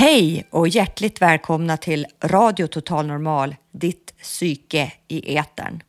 [0.00, 5.82] Hej och hjärtligt välkomna till Radio Total Normal, ditt psyke i etern.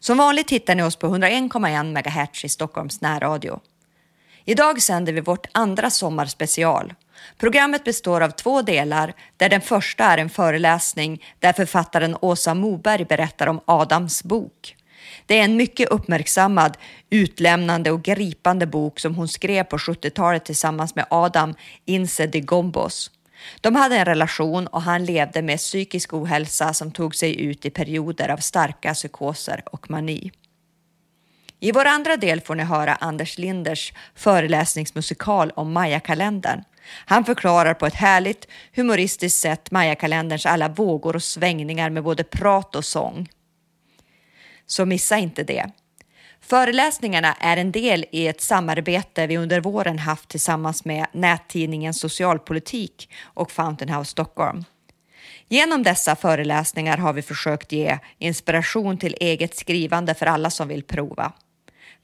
[0.00, 3.60] Som vanligt hittar ni oss på 101,1 MHz i Stockholms närradio.
[4.44, 6.94] Idag sänder vi vårt andra sommarspecial.
[7.38, 13.04] Programmet består av två delar där den första är en föreläsning där författaren Åsa Moberg
[13.04, 14.76] berättar om Adams bok.
[15.26, 16.76] Det är en mycket uppmärksammad,
[17.10, 23.10] utlämnande och gripande bok som hon skrev på 70-talet tillsammans med Adam Inse de Gombos.
[23.60, 27.70] De hade en relation och han levde med psykisk ohälsa som tog sig ut i
[27.70, 30.32] perioder av starka psykoser och mani.
[31.60, 36.64] I vår andra del får ni höra Anders Linders föreläsningsmusikal om Maya-kalendern.
[37.06, 42.76] Han förklarar på ett härligt, humoristiskt sätt Maya-kalenderns alla vågor och svängningar med både prat
[42.76, 43.28] och sång.
[44.66, 45.70] Så missa inte det.
[46.42, 53.10] Föreläsningarna är en del i ett samarbete vi under våren haft tillsammans med nättidningen Socialpolitik
[53.22, 54.64] och Fountain House Stockholm.
[55.48, 60.82] Genom dessa föreläsningar har vi försökt ge inspiration till eget skrivande för alla som vill
[60.82, 61.32] prova.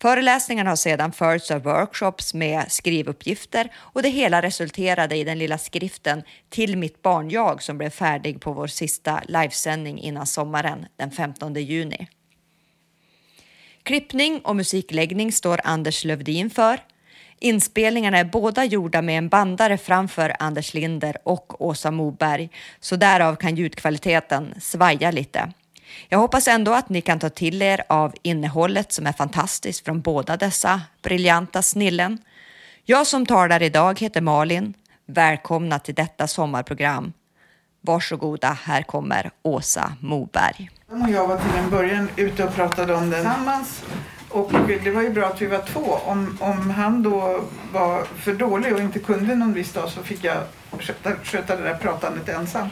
[0.02, 5.58] Föreläsningarna har sedan följts av workshops med skrivuppgifter och det hela resulterade i den lilla
[5.58, 11.54] skriften Till mitt barn-jag som blev färdig på vår sista livesändning innan sommaren den 15
[11.54, 12.08] juni.
[13.88, 16.80] Klippning och musikläggning står Anders Lövdin för.
[17.38, 22.50] Inspelningarna är båda gjorda med en bandare framför Anders Linder och Åsa Moberg,
[22.80, 25.52] så därav kan ljudkvaliteten svaja lite.
[26.08, 30.00] Jag hoppas ändå att ni kan ta till er av innehållet som är fantastiskt från
[30.00, 32.18] båda dessa briljanta snillen.
[32.84, 34.74] Jag som talar idag heter Malin.
[35.06, 37.12] Välkomna till detta sommarprogram.
[37.80, 40.70] Varsågoda, här kommer Åsa Moberg.
[40.90, 43.82] Han och jag var till en början ute och pratade om den tillsammans.
[44.28, 44.52] Och
[44.84, 45.98] det var ju bra att vi var två.
[46.04, 50.24] Om, om han då var för dålig och inte kunde någon viss dag så fick
[50.24, 50.36] jag
[50.78, 52.68] sköta, sköta det där pratandet ensam.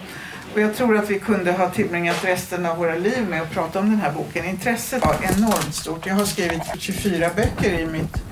[0.54, 3.78] Och jag tror att vi kunde ha tillbringat resten av våra liv med att prata
[3.78, 4.44] om den här boken.
[4.44, 6.06] Intresset var enormt stort.
[6.06, 8.22] Jag har skrivit 24 böcker i mitt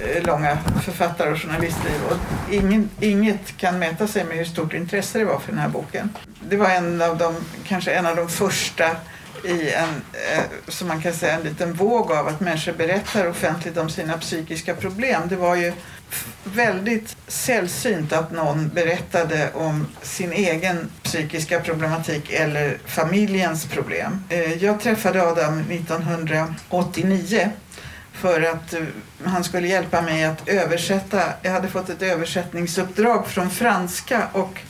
[0.00, 2.16] eh, långa författar och journalistliv och
[2.54, 6.10] ingen, inget kan mäta sig med hur stort intresse det var för den här boken.
[6.48, 7.34] Det var en av de,
[7.64, 8.96] kanske en av de första
[9.44, 13.76] i en, eh, som man kan säga, en liten våg av att människor berättar offentligt
[13.76, 15.22] om sina psykiska problem.
[15.28, 15.72] Det var ju
[16.44, 24.24] väldigt sällsynt att någon berättade om sin egen psykiska problematik eller familjens problem.
[24.28, 27.50] Eh, jag träffade Adam 1989
[28.12, 28.82] för att eh,
[29.24, 31.22] han skulle hjälpa mig att översätta.
[31.42, 34.60] Jag hade fått ett översättningsuppdrag från franska och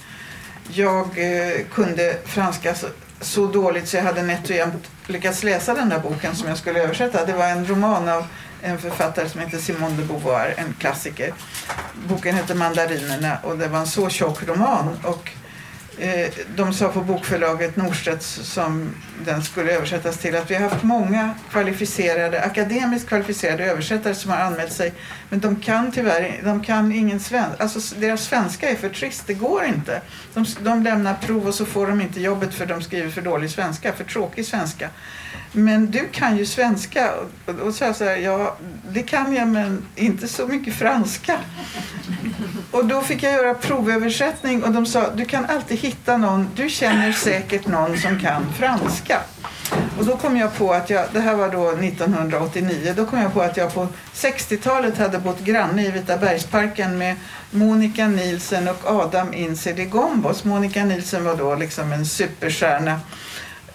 [0.68, 2.86] jag eh, kunde franska så
[3.20, 6.58] så dåligt så jag hade nätt och jämnt lyckats läsa den där boken som jag
[6.58, 7.24] skulle översätta.
[7.24, 8.26] Det var en roman av
[8.62, 11.32] en författare som heter Simone de Beauvoir, en klassiker.
[12.08, 14.98] Boken heter Mandarinerna och det var en så tjock roman.
[15.04, 15.30] Och
[15.98, 20.82] Eh, de sa på bokförlaget Norstedts som den skulle översättas till att vi har haft
[20.82, 24.92] många kvalificerade, akademiskt kvalificerade översättare som har anmält sig
[25.28, 27.62] men de kan tyvärr de kan ingen svenska.
[27.62, 30.00] Alltså deras svenska är för trist, det går inte.
[30.34, 33.50] De, de lämnar prov och så får de inte jobbet för de skriver för dålig
[33.50, 34.88] svenska, för tråkig svenska.
[35.52, 37.12] Men du kan ju svenska.
[37.46, 38.56] Och då sa jag så här, ja
[38.88, 41.38] det kan jag men inte så mycket franska.
[42.70, 46.68] Och då fick jag göra provöversättning och de sa, du kan alltid hitta någon, du
[46.68, 49.20] känner säkert någon som kan franska.
[49.98, 53.34] Och då kom jag på att jag, det här var då 1989, då kom jag
[53.34, 57.16] på att jag på 60-talet hade bott granne i Vita bergsparken med
[57.50, 60.44] Monica Nielsen och Adam Insedi Gombos.
[60.44, 63.00] Monica Nielsen var då liksom en superstjärna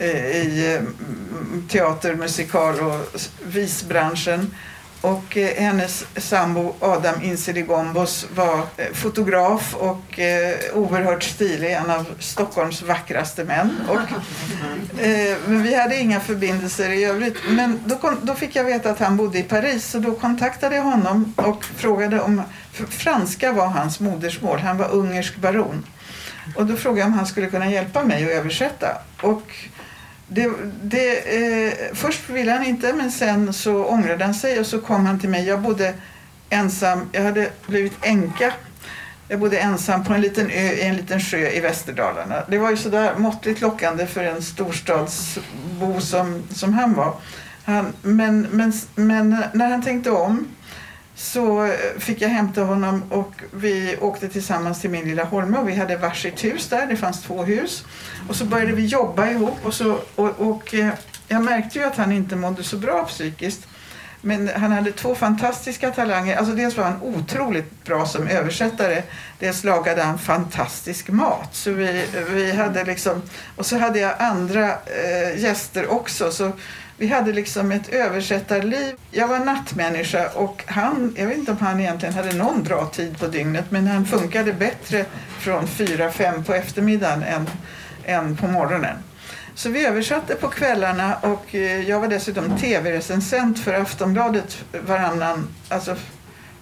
[0.03, 4.55] i mm, teater, musikal och visbranschen.
[5.01, 12.05] Och eh, hennes sambo Adam Insirigombos var eh, fotograf och eh, oerhört stilig, en av
[12.19, 13.81] Stockholms vackraste män.
[13.89, 13.95] Och,
[15.01, 17.37] eh, men vi hade inga förbindelser i övrigt.
[17.49, 20.75] Men då, kom, då fick jag veta att han bodde i Paris så då kontaktade
[20.75, 22.41] jag honom och frågade om...
[22.89, 25.85] Franska var hans modersmål, han var ungersk baron.
[26.55, 28.87] Och då frågade jag om han skulle kunna hjälpa mig att översätta.
[29.21, 29.55] Och
[30.27, 30.51] det,
[30.83, 31.17] det,
[31.67, 35.19] eh, först ville han inte men sen så ångrade han sig och så kom han
[35.19, 35.47] till mig.
[35.47, 35.93] Jag bodde
[36.49, 38.53] ensam, jag hade blivit änka
[39.27, 42.43] Jag bodde ensam på en liten ö i en liten sjö i Västerdalarna.
[42.47, 47.13] Det var ju sådär måttligt lockande för en storstadsbo som, som han var.
[47.65, 50.47] Han, men, men, men när han tänkte om
[51.15, 55.69] så eh, fick jag hämta honom och vi åkte tillsammans till min lilla Holme och
[55.69, 56.87] vi hade varsitt hus där.
[56.87, 57.85] Det fanns två hus.
[58.29, 60.89] Och så började vi jobba ihop och, så, och, och eh,
[61.27, 63.67] jag märkte ju att han inte mådde så bra psykiskt.
[64.21, 66.37] Men han hade två fantastiska talanger.
[66.37, 69.03] Alltså dels var han otroligt bra som översättare.
[69.39, 71.49] Dels lagade han fantastisk mat.
[71.51, 73.21] Så vi, vi hade liksom,
[73.55, 76.31] och så hade jag andra eh, gäster också.
[76.31, 76.51] Så
[76.97, 78.95] vi hade liksom ett översättarliv.
[79.11, 83.19] Jag var nattmänniska och han, jag vet inte om han egentligen hade någon bra tid
[83.19, 85.05] på dygnet men han funkade bättre
[85.39, 87.49] från fyra fem på eftermiddagen än,
[88.05, 88.97] än på morgonen.
[89.55, 95.95] Så vi översatte på kvällarna och eh, jag var dessutom tv-recensent för Aftonbladet varannan, alltså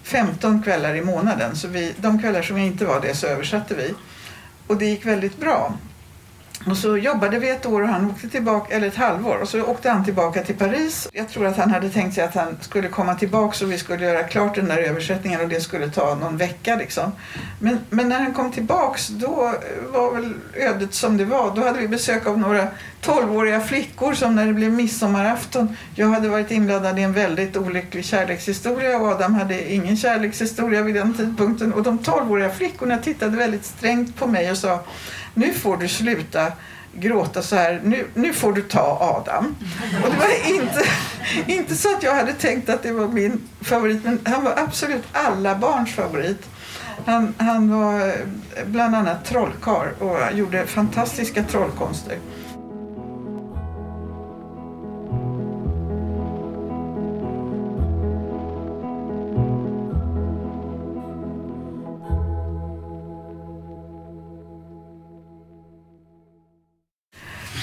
[0.02, 1.56] 15 kvällar i månaden.
[1.56, 3.94] Så vi, de kvällar som jag inte var det så översatte vi.
[4.66, 5.74] Och det gick väldigt bra.
[6.70, 9.62] Och så jobbade vi ett år och han åkte tillbaka, eller ett halvår, och så
[9.62, 11.08] åkte han tillbaka till Paris.
[11.12, 14.04] Jag tror att han hade tänkt sig att han skulle komma tillbaka och vi skulle
[14.04, 17.12] göra klart den där översättningen och det skulle ta någon vecka liksom.
[17.58, 19.54] Men, men när han kom tillbaks då
[19.92, 21.56] var väl ödet som det var.
[21.56, 22.68] Då hade vi besök av några
[23.00, 28.04] tolvåriga flickor som när det blev midsommarafton, jag hade varit inblandad i en väldigt olycklig
[28.04, 33.64] kärlekshistoria och Adam hade ingen kärlekshistoria vid den tidpunkten och de tolvåriga flickorna tittade väldigt
[33.64, 34.84] strängt på mig och sa
[35.34, 36.52] nu får du sluta
[36.98, 39.56] gråta så här, nu, nu får du ta Adam.
[40.04, 40.84] Och det var inte,
[41.46, 45.04] inte så att jag hade tänkt att det var min favorit, men han var absolut
[45.12, 46.48] alla barns favorit.
[47.06, 48.14] Han, han var eh,
[48.66, 52.18] bland annat trollkar och gjorde fantastiska trollkonster.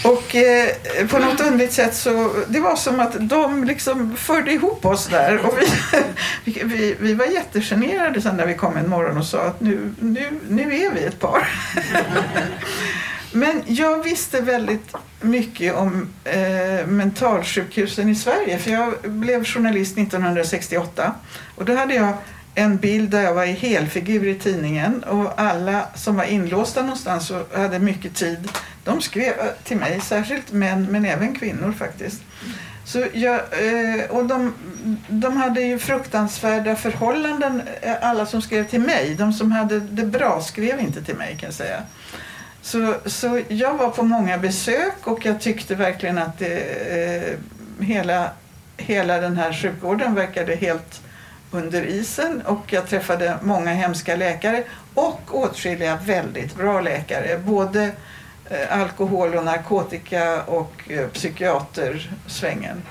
[0.03, 0.67] Och eh,
[1.09, 5.45] på något underligt sätt så, det var som att de liksom förde ihop oss där.
[5.45, 5.57] Och
[6.45, 9.93] vi, vi, vi var jättegenerade sen när vi kom en morgon och sa att nu,
[9.99, 11.47] nu, nu är vi ett par.
[13.33, 21.13] Men jag visste väldigt mycket om eh, mentalsjukhusen i Sverige för jag blev journalist 1968
[21.55, 22.13] och då hade jag
[22.55, 27.31] en bild där jag var i helfigur i tidningen och alla som var inlåsta någonstans
[27.31, 28.49] och hade mycket tid,
[28.83, 32.21] de skrev eh, till mig, särskilt män men även kvinnor faktiskt.
[32.83, 34.53] Så jag, eh, och de,
[35.07, 39.15] de hade ju fruktansvärda förhållanden, eh, alla som skrev till mig.
[39.15, 41.81] De som hade det bra skrev inte till mig kan jag säga.
[42.61, 48.29] Så, så jag var på många besök och jag tyckte verkligen att det, eh, hela,
[48.77, 51.01] hela den här sjukvården verkade helt
[51.51, 54.63] under isen och jag träffade många hemska läkare
[54.93, 57.37] och åtskilliga väldigt bra läkare.
[57.37, 57.91] Både
[58.49, 62.81] eh, alkohol och narkotika och eh, psykiatersvängen.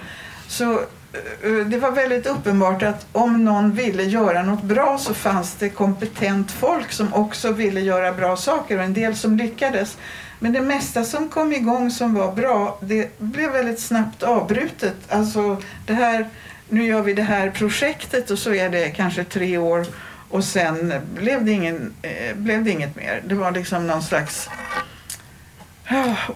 [0.48, 5.54] Så eh, det var väldigt uppenbart att om någon ville göra något bra så fanns
[5.54, 9.96] det kompetent folk som också ville göra bra saker och en del som lyckades.
[10.42, 14.96] Men det mesta som kom igång som var bra, det blev väldigt snabbt avbrutet.
[15.08, 15.56] Alltså
[15.86, 16.28] det här
[16.70, 19.87] nu gör vi det här projektet och så är det kanske tre år
[20.28, 23.22] och sen blev det, ingen, eh, blev det inget mer.
[23.26, 24.49] Det var liksom någon slags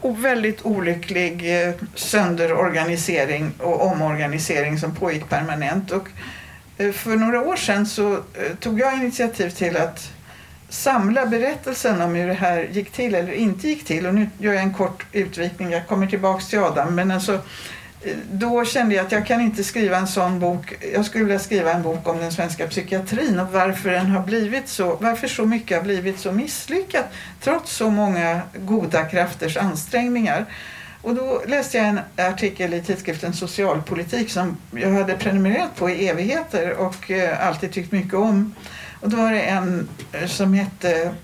[0.03, 5.91] oh, väldigt olycklig eh, sönderorganisering och omorganisering som pågick permanent.
[5.91, 6.09] Och,
[6.79, 10.11] eh, för några år sedan så eh, tog jag initiativ till att
[10.69, 14.07] samla berättelsen om hur det här gick till eller inte gick till.
[14.07, 16.95] Och nu gör jag en kort utvikning, jag kommer tillbaks till Adam.
[16.95, 17.41] Men alltså,
[18.33, 20.75] då kände jag att jag kan inte skriva en sån bok.
[20.95, 24.69] Jag skulle vilja skriva en bok om den svenska psykiatrin och varför den har blivit
[24.69, 27.05] så, varför så mycket har blivit så misslyckat
[27.41, 30.47] trots så många goda krafters ansträngningar.
[31.03, 36.09] Och då läste jag en artikel i tidskriften Socialpolitik som jag hade prenumererat på i
[36.09, 38.55] evigheter och eh, alltid tyckt mycket om.
[39.01, 41.15] Och då var det en eh, som hette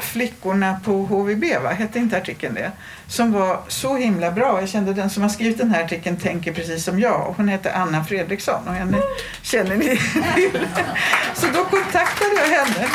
[0.00, 1.70] Flickorna på HVB, va?
[1.70, 2.72] hette inte artikeln det?
[3.08, 4.60] Som var så himla bra.
[4.60, 7.34] Jag kände den som har skrivit den här artikeln tänker precis som jag.
[7.36, 8.98] hon heter Anna Fredriksson och henne
[9.42, 10.00] känner ni
[10.34, 10.66] till.
[11.34, 12.88] Så då kontaktade jag henne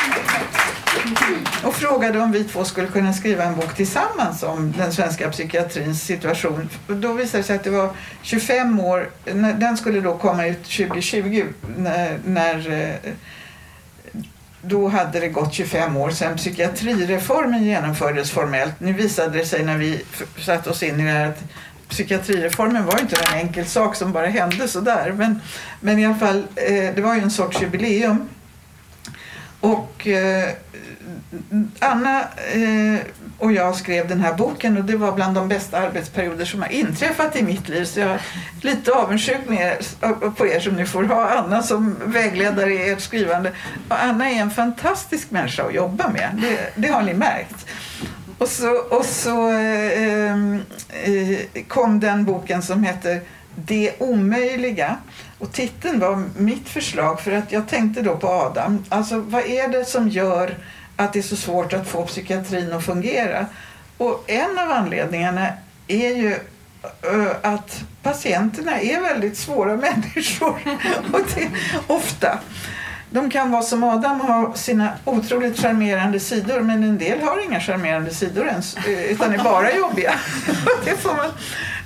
[1.64, 6.04] och frågade om vi två skulle kunna skriva en bok tillsammans om den svenska psykiatrins
[6.04, 6.70] situation.
[6.88, 7.90] Då visade det sig att det var
[8.22, 9.10] 25 år,
[9.60, 11.46] den skulle då komma ut 2020
[11.78, 13.12] när, när eh,
[14.68, 18.80] då hade det gått 25 år sedan psykiatrireformen genomfördes formellt.
[18.80, 20.02] Nu visade det sig när vi
[20.40, 21.44] satte oss in i det här att
[21.90, 25.12] psykiatrireformen var inte en enkel sak som bara hände sådär.
[25.18, 25.42] Men,
[25.80, 28.30] men i alla fall, eh, det var ju en sorts jubileum.
[29.60, 30.50] Och eh,
[31.80, 32.22] Anna
[32.54, 33.00] eh,
[33.38, 36.70] och jag skrev den här boken och det var bland de bästa arbetsperioder som har
[36.70, 37.86] inträffat i mitt liv.
[37.86, 38.22] Så jag är
[38.62, 39.86] lite avundsjuk med,
[40.38, 43.52] på er som nu får ha Anna som vägledare i ert skrivande.
[43.90, 46.30] Och Anna är en fantastisk människa att jobba med.
[46.42, 47.66] Det, det har ni märkt.
[48.38, 50.54] Och så, och så eh,
[51.04, 53.22] eh, kom den boken som heter
[53.56, 54.98] Det omöjliga.
[55.40, 58.86] Och titeln var mitt förslag för att jag tänkte då på Adam.
[58.90, 60.58] Alltså vad är det som gör
[60.96, 63.46] att det är så svårt att få psykiatrin att fungera?
[63.98, 65.48] Och en av anledningarna
[65.88, 70.60] är ju eh, att patienterna är väldigt svåra människor.
[71.14, 71.50] och det,
[71.88, 72.40] ofta.
[73.10, 77.46] De kan vara som Adam och ha sina otroligt charmerande sidor men en del har
[77.46, 80.14] inga charmerande sidor ens eh, utan är bara jobbiga.
[80.86, 81.32] det får man.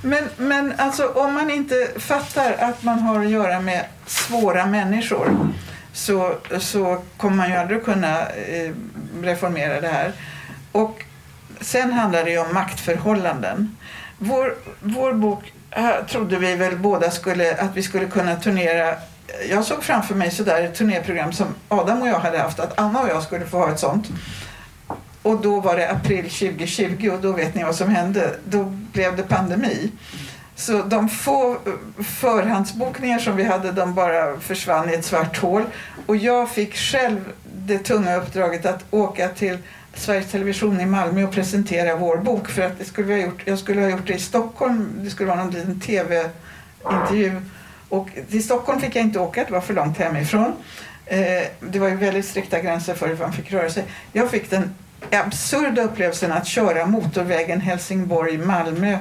[0.01, 5.51] Men, men alltså, om man inte fattar att man har att göra med svåra människor
[5.93, 8.73] så, så kommer man ju aldrig kunna eh,
[9.21, 10.11] reformera det här.
[10.71, 11.05] Och
[11.61, 13.77] sen handlar det ju om maktförhållanden.
[14.17, 18.95] Vår, vår bok eh, trodde vi väl båda skulle, att vi skulle kunna turnera
[19.49, 23.01] jag såg framför mig sådär ett turnéprogram som Adam och jag hade haft, att Anna
[23.01, 24.07] och jag skulle få ha ett sånt.
[25.21, 28.35] Och då var det april 2020 och då vet ni vad som hände.
[28.45, 29.91] Då blev det pandemi.
[30.59, 35.63] Så de få eh, förhandsbokningar som vi hade, de bara försvann i ett svart hål.
[36.05, 39.57] Och jag fick själv det tunga uppdraget att åka till
[39.93, 42.49] Sveriges Television i Malmö och presentera vår bok.
[42.49, 44.91] För att det skulle vi ha gjort, jag skulle ha gjort det i Stockholm.
[44.95, 47.41] Det skulle vara någon liten tv-intervju
[47.89, 50.53] och till Stockholm fick jag inte åka, det var för långt hemifrån.
[51.05, 53.83] Eh, det var ju väldigt strikta gränser för hur man fick röra sig.
[54.13, 54.75] Jag fick den
[55.11, 58.97] absurda upplevelsen att köra motorvägen Helsingborg-Malmö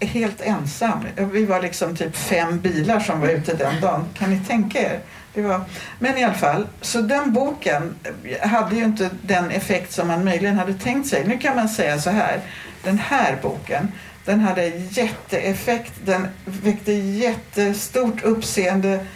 [0.00, 1.04] helt ensam.
[1.32, 4.04] Vi var liksom typ fem bilar som var ute den dagen.
[4.14, 5.00] Kan ni tänka er?
[5.34, 5.60] Det var...
[5.98, 7.94] Men i alla fall, så den boken
[8.40, 11.24] hade ju inte den effekt som man möjligen hade tänkt sig.
[11.26, 12.40] Nu kan man säga så här,
[12.82, 13.92] den här boken
[14.24, 19.06] den hade jätteeffekt, den väckte jättestort uppseende.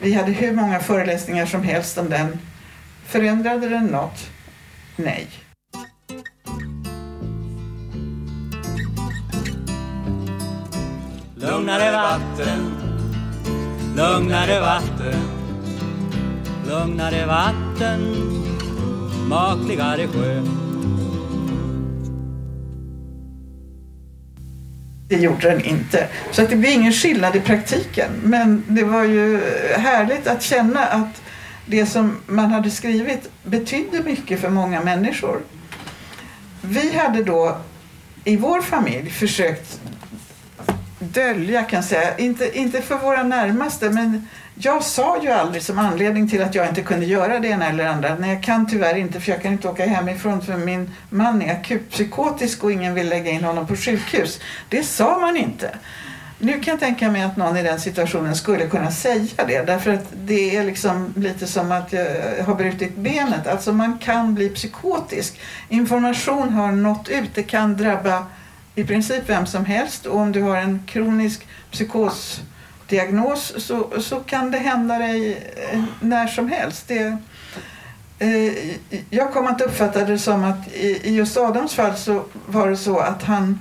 [0.00, 2.38] Vi hade hur många föreläsningar som helst om den.
[3.06, 4.30] Förändrade den något?
[4.96, 5.28] Nej.
[11.62, 12.72] Lugnare vatten,
[13.96, 15.14] lugnare vatten,
[16.66, 18.00] lugnare vatten,
[19.28, 20.42] makligare sjö.
[25.08, 26.08] Det gjorde den inte.
[26.30, 28.10] Så att det blir ingen skillnad i praktiken.
[28.22, 29.40] Men det var ju
[29.76, 31.22] härligt att känna att
[31.66, 35.40] det som man hade skrivit betydde mycket för många människor.
[36.62, 37.56] Vi hade då
[38.24, 39.80] i vår familj försökt
[41.02, 45.78] dölja kan jag säga, inte, inte för våra närmaste men jag sa ju aldrig som
[45.78, 48.14] anledning till att jag inte kunde göra det ena eller andra.
[48.14, 51.52] Nej, jag kan tyvärr inte för jag kan inte åka hemifrån för min man är
[51.52, 54.40] akutpsykotisk och ingen vill lägga in honom på sjukhus.
[54.68, 55.70] Det sa man inte.
[56.38, 59.92] Nu kan jag tänka mig att någon i den situationen skulle kunna säga det därför
[59.92, 62.06] att det är liksom lite som att jag
[62.44, 63.46] har brutit benet.
[63.46, 65.40] Alltså man kan bli psykotisk.
[65.68, 67.34] Information har nått ut.
[67.34, 68.26] Det kan drabba
[68.74, 74.50] i princip vem som helst och om du har en kronisk psykosdiagnos så, så kan
[74.50, 75.32] det hända dig
[75.72, 76.88] eh, när som helst.
[76.88, 77.16] Det,
[78.18, 78.52] eh,
[79.10, 82.76] jag kom att uppfatta det som att i, i just Adams fall så var det
[82.76, 83.58] så att han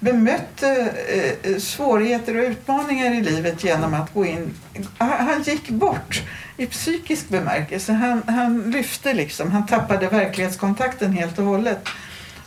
[0.00, 4.54] bemötte eh, eh svårigheter och utmaningar i livet genom att gå in.
[4.98, 6.22] Han gick bort
[6.56, 7.92] i psykisk bemärkelse.
[7.92, 11.88] Han, han lyfte liksom, han tappade verklighetskontakten helt och hållet.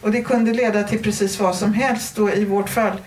[0.01, 3.01] Och det kunde leda till precis vad som helst och i vårt fall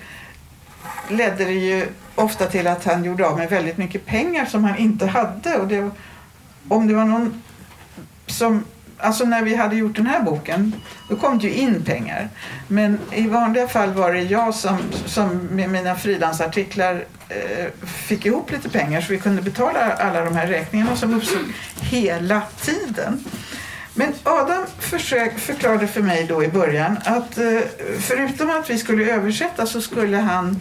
[1.09, 4.77] ledde det ju ofta till att han gjorde av med väldigt mycket pengar som han
[4.77, 5.57] inte hade.
[5.57, 5.91] Och det,
[6.69, 7.43] om det var någon
[8.27, 8.65] som
[9.03, 10.75] Alltså när vi hade gjort den här boken,
[11.09, 12.29] då kom det ju in pengar.
[12.69, 18.51] Men i vanliga fall var det jag som, som med mina frilansartiklar eh, fick ihop
[18.51, 21.45] lite pengar så vi kunde betala alla de här räkningarna som uppstod
[21.81, 23.25] hela tiden.
[23.95, 27.61] Men Adam försök, förklarade för mig då i början att eh,
[28.01, 30.59] förutom att vi skulle översätta så skulle han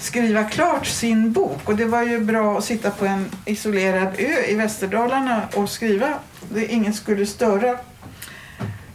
[0.00, 1.68] skriva klart sin bok.
[1.68, 6.14] Och det var ju bra att sitta på en isolerad ö i Västerdalarna och skriva.
[6.48, 7.78] Det ingen skulle störa.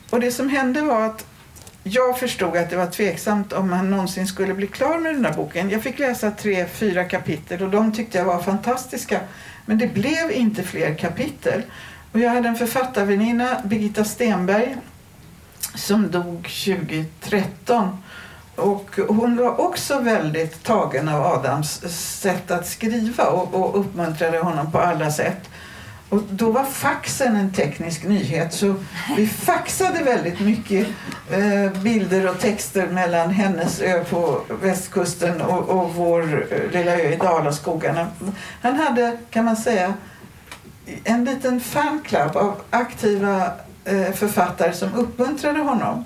[0.10, 1.26] Och det som hände var att
[1.84, 5.34] jag förstod att det var tveksamt om han någonsin skulle bli klar med den här
[5.34, 5.70] boken.
[5.70, 9.20] Jag fick läsa tre, fyra kapitel och de tyckte jag var fantastiska.
[9.66, 11.64] Men det blev inte fler kapitel.
[12.14, 14.76] Och jag hade en författarväninna, Birgitta Stenberg,
[15.76, 17.98] som dog 2013
[18.56, 21.82] och hon var också väldigt tagen av Adams
[22.22, 25.50] sätt att skriva och, och uppmuntrade honom på alla sätt.
[26.10, 28.76] Och då var faxen en teknisk nyhet så
[29.18, 30.88] vi faxade väldigt mycket
[31.32, 37.14] eh, bilder och texter mellan hennes ö på västkusten och, och vår eh, lilla ö
[37.14, 38.08] i Dalaskogarna.
[38.62, 39.94] Han hade, kan man säga,
[41.04, 43.52] en liten fanclub av aktiva
[43.86, 46.06] eh, författare som uppmuntrade honom.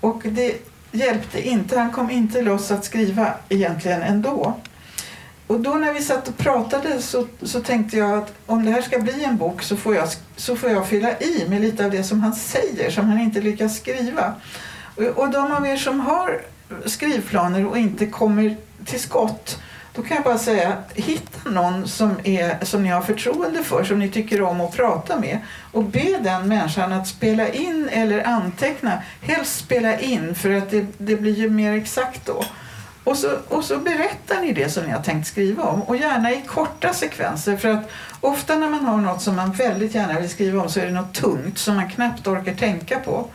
[0.00, 0.56] Och det
[0.92, 1.78] hjälpte inte.
[1.78, 4.54] Han kom inte loss att skriva egentligen ändå.
[5.46, 8.82] Och då när vi satt och pratade så, så tänkte jag att om det här
[8.82, 11.90] ska bli en bok så får, jag, så får jag fylla i med lite av
[11.90, 14.34] det som han säger som han inte lyckas skriva.
[14.96, 16.42] Och, och de av er som har
[16.86, 19.58] skrivplaner och inte kommer till skott
[19.96, 23.98] då kan jag bara säga, hitta någon som, är, som ni har förtroende för, som
[23.98, 25.38] ni tycker om att prata med
[25.72, 29.02] och be den människan att spela in eller anteckna.
[29.20, 32.44] Helst spela in för att det, det blir ju mer exakt då.
[33.04, 36.30] Och så, och så berättar ni det som ni har tänkt skriva om och gärna
[36.32, 40.30] i korta sekvenser för att ofta när man har något som man väldigt gärna vill
[40.30, 43.28] skriva om så är det något tungt som man knappt orkar tänka på.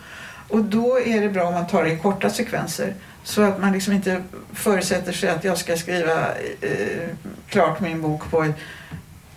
[0.47, 2.93] Och då är det bra om man tar det i korta sekvenser.
[3.23, 4.23] Så att man liksom inte
[4.53, 6.27] förutsätter sig att jag ska skriva
[6.61, 7.09] eh,
[7.49, 8.53] klart min bok på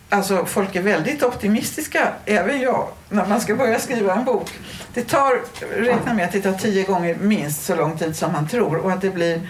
[0.09, 4.51] Alltså folk är väldigt optimistiska, även jag, när man ska börja skriva en bok.
[4.95, 5.41] Det tar,
[5.77, 8.93] räkna med att det tar tio gånger minst så lång tid som man tror och
[8.93, 9.41] att det blir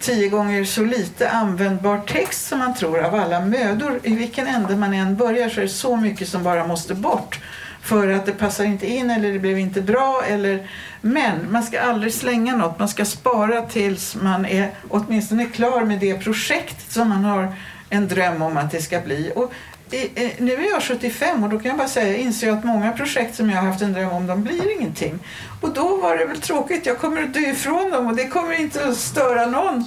[0.00, 4.00] tio gånger så lite användbar text som man tror av alla mödor.
[4.02, 7.40] I vilken ände man än börjar så är det så mycket som bara måste bort
[7.82, 10.22] för att det passar inte in eller det blev inte bra.
[10.28, 10.68] Eller,
[11.06, 12.78] men man ska aldrig slänga något.
[12.78, 17.54] Man ska spara tills man är åtminstone klar med det projekt som man har
[17.90, 19.32] en dröm om att det ska bli.
[19.34, 19.52] Och
[19.90, 22.92] i, nu är jag 75 och då kan jag bara säga, inser jag att många
[22.92, 25.18] projekt som jag har haft en dröm om, de blir ingenting.
[25.60, 28.60] Och då var det väl tråkigt, jag kommer att dö ifrån dem och det kommer
[28.60, 29.84] inte att störa någon.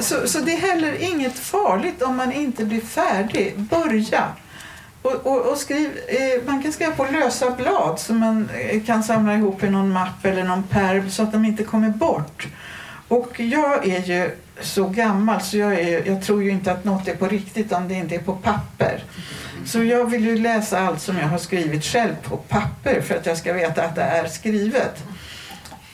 [0.00, 3.54] Så, så det är heller inget farligt om man inte blir färdig.
[3.56, 4.24] Börja!
[5.04, 9.02] Och, och, och skriv, eh, man kan skriva på lösa blad som man eh, kan
[9.02, 12.46] samla ihop i någon mapp eller någon perm så att de inte kommer bort.
[13.08, 14.30] Och jag är ju
[14.60, 17.88] så gammal så jag, är, jag tror ju inte att något är på riktigt om
[17.88, 19.04] det inte är på papper.
[19.66, 23.26] Så jag vill ju läsa allt som jag har skrivit själv på papper för att
[23.26, 25.04] jag ska veta att det är skrivet.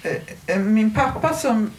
[0.03, 1.71] Eh, eh, min pappa som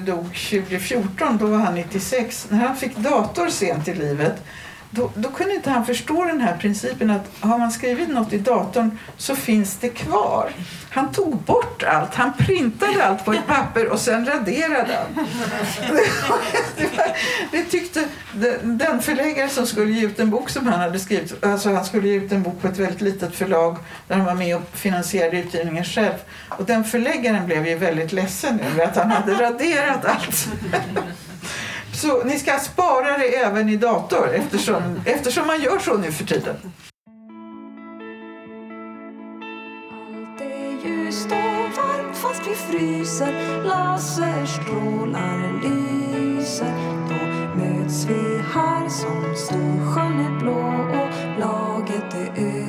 [0.00, 2.46] dog 2014, då var han 96.
[2.48, 4.42] När han fick dator sent i livet
[4.94, 8.38] då, då, kunde inte han förstå den här principen att har man skrivit något i
[8.38, 10.50] datorn så finns det kvar.
[10.90, 12.14] Han tog bort allt.
[12.14, 15.26] Han printade allt på ett papper och sen raderade han.
[17.50, 18.04] det tyckte
[18.62, 21.44] den förläggare som skulle ge ut en bok som han hade skrivit.
[21.44, 23.76] Alltså han skulle ge ut en bok på ett väldigt litet förlag
[24.08, 26.14] där han var med och finansierade utgivningen själv.
[26.48, 30.48] Och den förläggaren blev ju väldigt ledsen över att han hade raderat allt.
[32.02, 36.24] Så ni ska spara det även i dator eftersom, eftersom man gör så nu för
[36.24, 36.56] tiden.
[39.92, 46.74] Allt är ljust och varmt fast vi fryser Laserstrålar lyser
[47.08, 47.26] Då
[47.58, 50.62] möts vi här som Storsjön är blå
[51.00, 52.61] och laget är ÖFK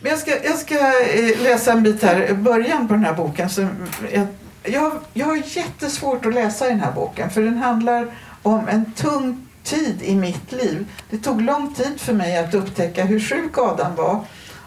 [0.00, 3.50] Men jag ska, jag ska eh, läsa en bit här, början på den här boken.
[3.50, 3.68] Så
[4.12, 4.26] jag,
[4.62, 8.06] jag, jag har jättesvårt att läsa den här boken för den handlar
[8.42, 10.86] om en tung tid i mitt liv.
[11.10, 14.24] Det tog lång tid för mig att upptäcka hur sjuk Adam var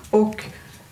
[0.10, 0.46] och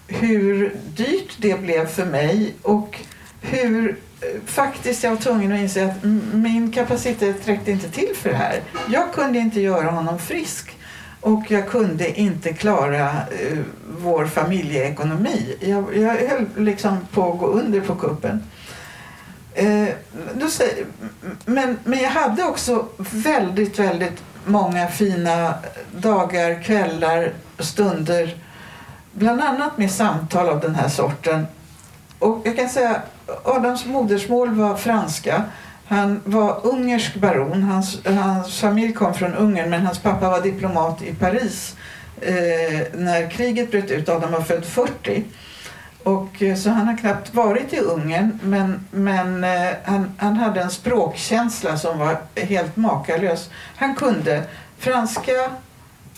[0.08, 3.00] hur dyrt det blev för mig och
[3.42, 3.90] hur
[4.22, 8.36] eh, faktiskt jag var tvungen att inse att min kapacitet räckte inte till för det
[8.36, 8.62] här.
[8.90, 10.78] Jag kunde inte göra honom frisk.
[11.22, 13.58] Och jag kunde inte klara eh,
[13.98, 15.56] vår familjeekonomi.
[15.60, 18.44] Jag, jag höll liksom på att gå under på kuppen.
[19.54, 19.88] Eh,
[20.34, 20.86] då säger,
[21.46, 25.54] men, men jag hade också väldigt, väldigt många fina
[25.96, 28.36] dagar, kvällar, stunder.
[29.14, 31.48] Bland annat med samtal av den här sorten.
[32.20, 33.02] Och jag kan säga
[33.44, 35.44] Adams modersmål var franska.
[35.92, 37.64] Han var ungersk baron.
[37.64, 41.76] Hans, hans familj kom från Ungern men hans pappa var diplomat i Paris
[42.22, 42.34] eh,
[42.94, 44.10] när kriget bröt ut.
[44.10, 45.24] Adam var född 40.
[46.04, 50.62] Och, eh, så han har knappt varit i Ungern men, men eh, han, han hade
[50.62, 53.50] en språkkänsla som var helt makalös.
[53.76, 54.44] Han kunde
[54.78, 55.52] franska,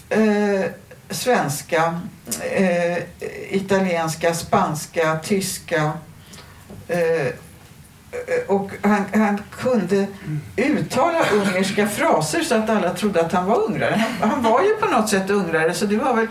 [0.09, 0.65] eh,
[1.09, 1.99] svenska,
[2.55, 2.97] eh,
[3.49, 5.91] italienska, spanska, tyska
[6.87, 7.33] eh,
[8.27, 10.07] Eh, och han, han, kunde
[10.55, 14.05] uttala ungerska fraser så att alla trodde att han var ungrare.
[14.19, 15.73] Han, han, var ju på något sätt ungrare.
[15.73, 16.27] Så det var väl,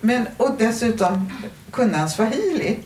[0.00, 1.32] men, och dessutom
[1.72, 2.78] kunde han swahili.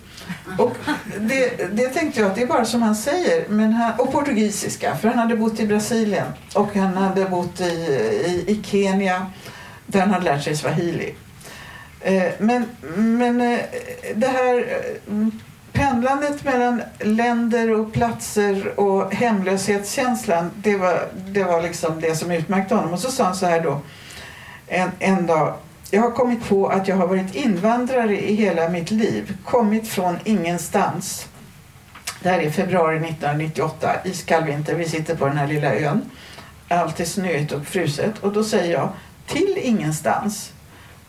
[0.58, 0.76] Och
[1.20, 3.48] det, det tänkte jag att det är bara som han säger.
[3.48, 7.64] Men han, och portugisiska, för han hade bott i Brasilien och han hade bott i,
[7.64, 9.26] i, i Kenya
[9.86, 11.14] där han hade lärt sig swahili.
[12.00, 12.64] Eh, men,
[12.96, 13.58] men eh,
[14.14, 14.64] det här
[15.72, 22.74] pendlandet mellan länder och platser och hemlöshetskänslan, det var, det var liksom det som utmärkte
[22.74, 22.92] honom.
[22.92, 23.80] Och så sa han så här då
[24.66, 25.54] en, en dag.
[25.90, 30.18] Jag har kommit på att jag har varit invandrare i hela mitt liv, kommit från
[30.24, 31.28] ingenstans.
[32.22, 34.74] Det här är februari 1998, iskall vinter.
[34.74, 36.10] Vi sitter på den här lilla ön.
[36.68, 38.18] Allt är snöigt och fruset.
[38.18, 38.88] Och då säger jag,
[39.26, 40.52] till ingenstans.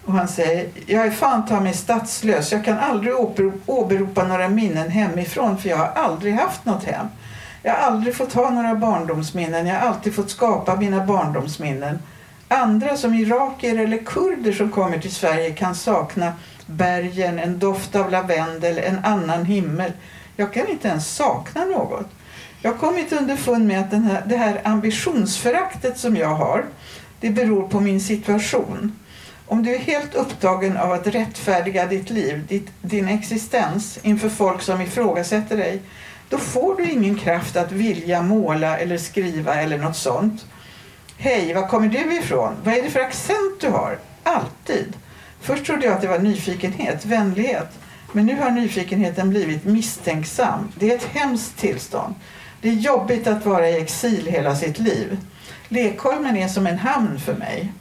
[0.05, 2.51] Och han säger, jag är fan ta mig statslös.
[2.51, 3.13] Jag kan aldrig
[3.65, 7.07] åberopa några minnen hemifrån för jag har aldrig haft något hem.
[7.63, 9.67] Jag har aldrig fått ha några barndomsminnen.
[9.67, 11.99] Jag har alltid fått skapa mina barndomsminnen.
[12.47, 16.33] Andra som irakier eller kurder som kommer till Sverige kan sakna
[16.65, 19.91] bergen, en doft av lavendel, en annan himmel.
[20.35, 22.07] Jag kan inte ens sakna något.
[22.61, 26.65] Jag har kommit underfund med att den här, det här ambitionsföraktet som jag har,
[27.19, 28.91] det beror på min situation.
[29.53, 34.61] Om du är helt upptagen av att rättfärdiga ditt liv, ditt, din existens inför folk
[34.61, 35.81] som ifrågasätter dig,
[36.29, 40.45] då får du ingen kraft att vilja måla eller skriva eller något sånt.
[41.17, 42.55] Hej, var kommer du ifrån?
[42.63, 43.99] Vad är det för accent du har?
[44.23, 44.93] Alltid.
[45.41, 47.69] Först trodde jag att det var nyfikenhet, vänlighet.
[48.11, 50.71] Men nu har nyfikenheten blivit misstänksam.
[50.79, 52.15] Det är ett hemskt tillstånd.
[52.61, 55.17] Det är jobbigt att vara i exil hela sitt liv.
[55.67, 57.73] Lekholmen är som en hamn för mig.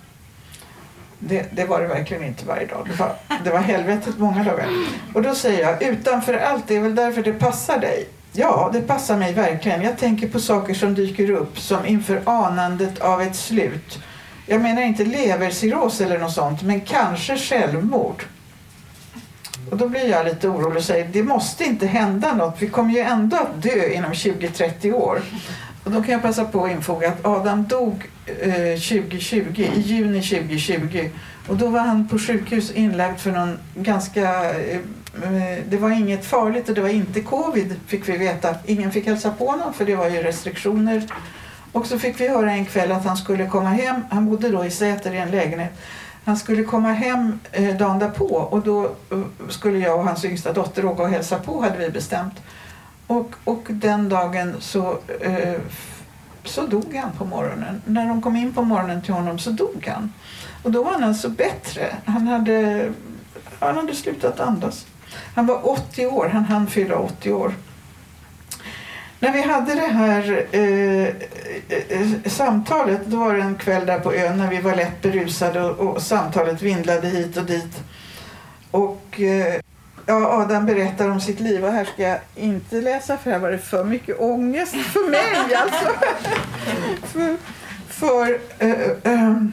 [1.28, 2.88] Det, det, var det verkligen inte varje dag.
[2.90, 3.12] Det var,
[3.44, 4.66] det var helvetet många dagar.
[5.14, 8.08] Och då säger jag, utanför allt, det är väl därför det passar dig.
[8.32, 9.82] Ja, det passar mig verkligen.
[9.82, 13.98] Jag tänker på saker som dyker upp som inför anandet av ett slut.
[14.46, 18.24] Jag menar inte levercirros eller något sånt, men kanske självmord.
[19.70, 22.56] Och då blir jag lite orolig och säger, det måste inte hända något.
[22.58, 25.22] Vi kommer ju ändå att dö inom 20-30 år.
[25.84, 30.22] Och då kan jag passa på att infoga att Adam dog eh, 2020, i juni
[30.22, 31.08] 2020.
[31.48, 34.50] Och då var han på sjukhus inlagd för någon ganska...
[34.50, 34.76] Eh,
[35.22, 38.54] eh, det var inget farligt och det var inte covid fick vi veta.
[38.66, 41.02] Ingen fick hälsa på honom för det var ju restriktioner.
[41.72, 44.04] Och så fick vi höra en kväll att han skulle komma hem.
[44.10, 45.72] Han bodde då i Säter i en lägenhet.
[46.24, 50.52] Han skulle komma hem eh, dagen därpå och då eh, skulle jag och hans yngsta
[50.52, 52.34] dotter åka och hälsa på hade vi bestämt.
[53.12, 55.60] Och, och den dagen så, eh,
[56.44, 57.82] så dog han på morgonen.
[57.84, 60.12] När de kom in på morgonen till honom så dog han.
[60.62, 61.96] Och då var han alltså bättre.
[62.04, 62.90] Han hade,
[63.58, 64.86] han hade slutat andas.
[65.34, 67.54] Han var 80 år, han hann fylla 80 år.
[69.18, 71.08] När vi hade det här eh,
[71.68, 75.02] eh, eh, samtalet, då var det en kväll där på ön när vi var lätt
[75.02, 77.82] berusade och, och samtalet vindlade hit och dit.
[78.70, 79.60] Och eh,
[80.06, 83.50] Ja, Adam berättar om sitt liv och här ska jag inte läsa för här var
[83.50, 85.86] det för mycket ångest för mig alltså.
[87.02, 87.36] för,
[87.88, 89.44] för uh, uh,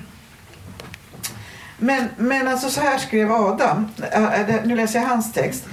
[1.77, 5.65] men, men alltså så här skrev Adam, uh, nu läser jag hans text.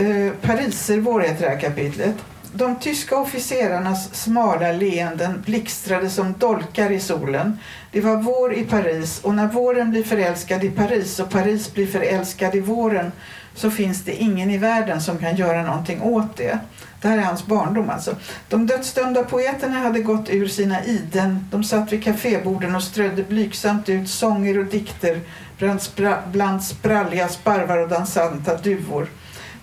[0.00, 2.16] Uh, Pariservår heter det här kapitlet.
[2.52, 7.58] De tyska officerarnas smala leenden blixtrade som dolkar i solen.
[7.92, 11.86] Det var vår i Paris och när våren blir förälskad i Paris och Paris blir
[11.86, 13.12] förälskad i våren
[13.58, 16.58] så finns det ingen i världen som kan göra någonting åt det.
[17.00, 18.16] Det här är hans barndom alltså.
[18.48, 21.46] De dödsdömda poeterna hade gått ur sina iden.
[21.50, 25.20] De satt vid kaféborden och strödde blygsamt ut sånger och dikter
[25.58, 29.08] bland, spra bland spralliga sparvar och dansanta duvor.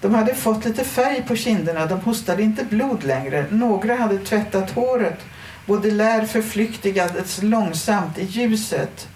[0.02, 3.46] De hade fått lite färg på kinderna, de hostade inte blod längre.
[3.50, 5.20] Några hade tvättat håret.
[5.66, 9.08] Baudelaire förflyktigades långsamt i ljuset.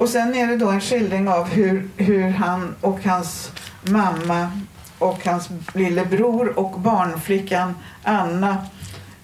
[0.00, 4.50] Och sen är det då en skildring av hur, hur han och hans mamma
[4.98, 8.66] och hans lillebror och barnflickan Anna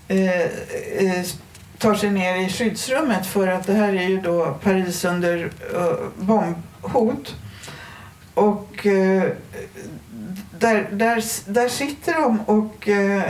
[0.09, 1.27] eh, eh,
[1.79, 5.93] tar sig ner i skyddsrummet för att det här är ju då Paris under eh,
[6.17, 7.35] bombhot.
[8.35, 9.23] Och eh,
[10.59, 13.23] där, där, där sitter de och eh,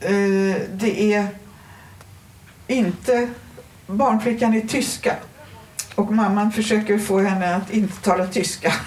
[0.00, 1.26] eh, det är
[2.66, 3.28] inte
[3.86, 5.16] barnflickan är tyska
[5.94, 8.72] och mamman försöker få henne att inte tala tyska.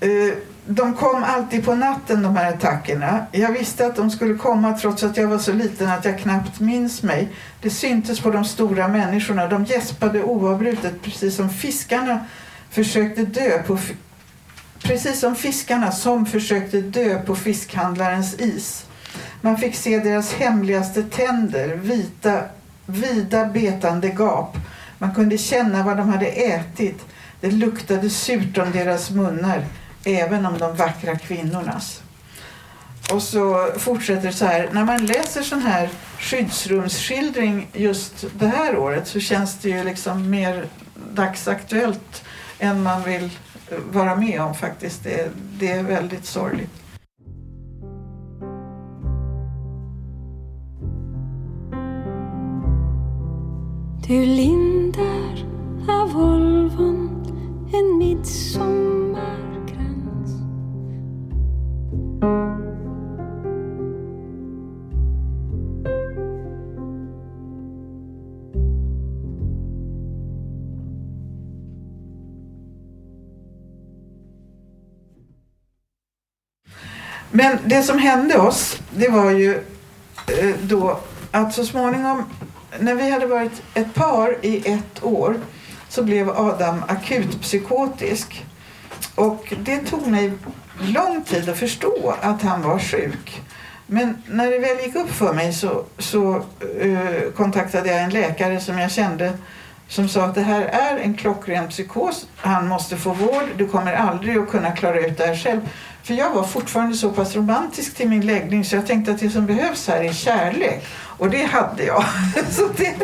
[0.00, 0.34] Eh,
[0.66, 3.26] de kom alltid på natten de här attackerna.
[3.32, 6.60] Jag visste att de skulle komma trots att jag var så liten att jag knappt
[6.60, 7.28] minns mig.
[7.60, 9.46] Det syntes på de stora människorna.
[9.46, 12.24] De gäspade oavbrutet precis som fiskarna
[12.70, 13.78] försökte dö på
[14.82, 18.86] precis som fiskarna som försökte dö på fiskhandlarens is.
[19.40, 22.40] Man fick se deras hemligaste tänder, vita,
[22.86, 24.56] vida betande gap.
[24.98, 27.04] Man kunde känna vad de hade ätit.
[27.40, 29.64] Det luktade surt om deras munnar.
[30.06, 32.02] även om de vackra kvinnornas.
[33.12, 34.68] Och så fortsätter det så här.
[34.72, 40.30] När man läser sån här skyddsrumsskildring just det här året så känns det ju liksom
[40.30, 40.66] mer
[41.12, 42.24] dagsaktuellt
[42.58, 43.30] än man vill
[43.90, 45.04] vara med om faktiskt.
[45.04, 46.83] Det, det är väldigt sorgligt.
[54.06, 55.46] Du lindar
[55.88, 57.24] av Volvon
[57.72, 60.30] en midsommarkrans
[77.30, 79.54] Men det som hände oss, det var ju
[80.26, 80.98] eh, då
[81.30, 82.24] att så småningom,
[82.78, 85.36] när vi hade varit ett par i ett år,
[85.88, 88.44] så blev Adam akut psykotisk.
[89.14, 90.32] Och det tog mig
[90.80, 93.42] lång tid att förstå att han var sjuk.
[93.86, 96.44] Men när det väl gick upp för mig så, så
[96.80, 99.32] uh, kontaktade jag en läkare som jag kände
[99.88, 102.26] som sa att det här är en klockren psykos.
[102.36, 103.44] Han måste få vård.
[103.56, 105.60] Du kommer aldrig att kunna klara ut det här själv.
[106.02, 109.30] För jag var fortfarande så pass romantisk till min läggning så jag tänkte att det
[109.30, 110.86] som behövs här är kärlek.
[111.18, 112.04] Och det hade jag.
[112.50, 112.94] Så det,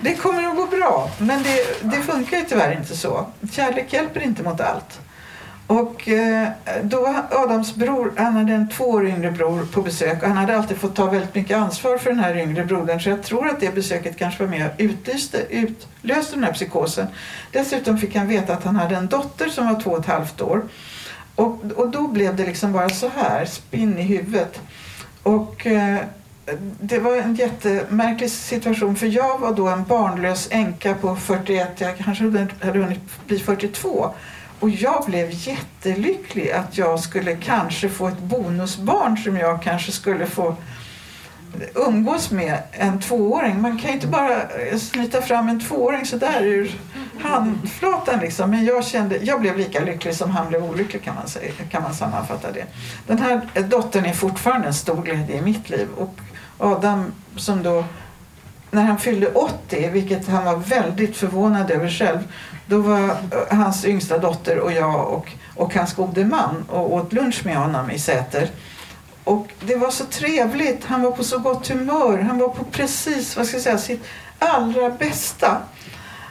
[0.00, 1.10] det kommer att gå bra.
[1.18, 3.26] Men det, det funkar ju tyvärr inte så.
[3.52, 5.00] Kärlek hjälper inte mot allt.
[5.66, 6.48] Och eh,
[6.82, 10.56] då Adams bror, han hade en två år yngre bror på besök och han hade
[10.56, 13.60] alltid fått ta väldigt mycket ansvar för den här yngre brodern så jag tror att
[13.60, 17.06] det besöket kanske var med och utlyste, utlöste den här psykosen.
[17.52, 20.40] Dessutom fick han veta att han hade en dotter som var två och ett halvt
[20.40, 20.62] år.
[21.34, 24.60] Och, och då blev det liksom bara så här, spinn i huvudet.
[25.22, 25.98] Och eh,
[26.80, 31.98] det var en jättemärklig situation för jag var då en barnlös änka på 41, jag
[31.98, 32.24] kanske
[32.60, 34.10] hade hunnit bli 42.
[34.60, 40.26] Och jag blev jättelycklig att jag skulle kanske få ett bonusbarn som jag kanske skulle
[40.26, 40.56] få
[41.74, 43.60] umgås med en tvååring.
[43.60, 44.42] Man kan ju inte bara
[44.78, 46.78] slita fram en tvååring så där ur
[47.20, 48.50] handflatan liksom.
[48.50, 51.82] Men jag kände, jag blev lika lycklig som han blev olycklig kan man, säga, kan
[51.82, 52.64] man sammanfatta det.
[53.06, 56.14] Den här dottern är fortfarande en stor glädje i mitt liv och
[56.62, 57.84] Adam som då
[58.70, 62.18] när han fyllde 80, vilket han var väldigt förvånad över själv,
[62.66, 67.12] då var eh, hans yngsta dotter och jag och, och hans gode man och åt
[67.12, 68.50] lunch med honom i Säter.
[69.24, 73.36] Och det var så trevligt, han var på så gott humör, han var på precis
[73.36, 74.04] vad ska jag säga, sitt
[74.38, 75.58] allra bästa.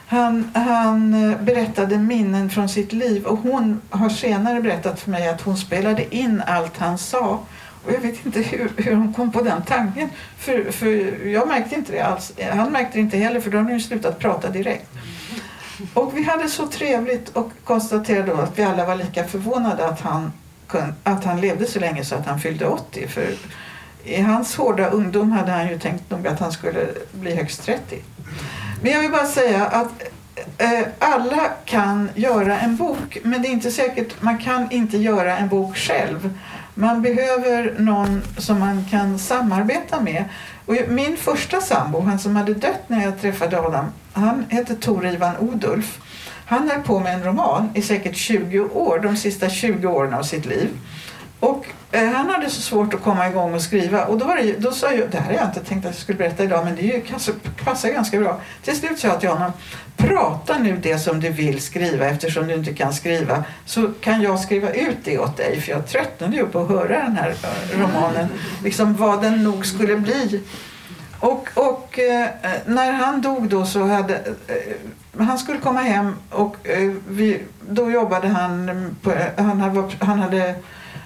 [0.06, 5.28] Han, han eh, berättade minnen från sitt liv och hon har senare berättat för mig
[5.28, 7.38] att hon spelade in allt han sa.
[7.84, 10.08] Och jag vet inte hur, hur hon kom på den tanken.
[10.38, 10.86] För, för
[11.26, 12.32] jag märkte inte det alls.
[12.52, 14.90] Han märkte det inte heller för då hade hon ju slutat prata direkt.
[15.94, 20.00] Och vi hade så trevligt och konstaterade då att vi alla var lika förvånade att
[20.00, 20.32] han,
[21.02, 23.08] att han levde så länge så att han fyllde 80.
[23.08, 23.26] För
[24.04, 28.02] i hans hårda ungdom hade han ju tänkt nog att han skulle bli högst 30.
[28.82, 30.02] Men jag vill bara säga att
[30.58, 35.38] eh, alla kan göra en bok men det är inte säkert, man kan inte göra
[35.38, 36.38] en bok själv.
[36.74, 40.24] Man behöver någon som man kan samarbeta med.
[40.66, 45.06] Och min första sambo, han som hade dött när jag träffade Adam, han hette Tor
[45.06, 45.98] Ivan Odulf.
[46.46, 50.22] Han höll på med en roman i säkert 20 år, de sista 20 åren av
[50.22, 50.68] sitt liv.
[51.42, 54.56] Och eh, han hade så svårt att komma igång och skriva och då, var det,
[54.58, 56.76] då sa jag, det här har jag inte tänkt att jag skulle berätta idag men
[56.76, 57.32] det är ju, kanske
[57.64, 58.40] passar ganska bra.
[58.62, 59.52] Till slut sa jag till honom,
[59.96, 64.40] prata nu det som du vill skriva eftersom du inte kan skriva så kan jag
[64.40, 67.80] skriva ut det åt dig för jag tröttnade ju på att höra den här eh,
[67.80, 68.28] romanen,
[68.64, 70.42] liksom vad den nog skulle bli.
[71.18, 72.28] Och, och eh,
[72.66, 74.14] när han dog då så hade
[74.46, 78.70] eh, han skulle komma hem och eh, vi, då jobbade han
[79.02, 80.54] på, han hade, han hade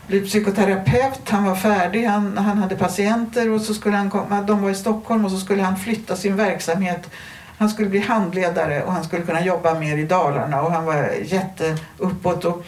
[0.07, 4.63] blivit psykoterapeut, han var färdig, han, han hade patienter och så skulle han komma, de
[4.63, 7.11] var i Stockholm och så skulle han flytta sin verksamhet.
[7.59, 11.11] Han skulle bli handledare och han skulle kunna jobba mer i Dalarna och han var
[11.25, 12.45] jätteuppåt.
[12.45, 12.65] Och,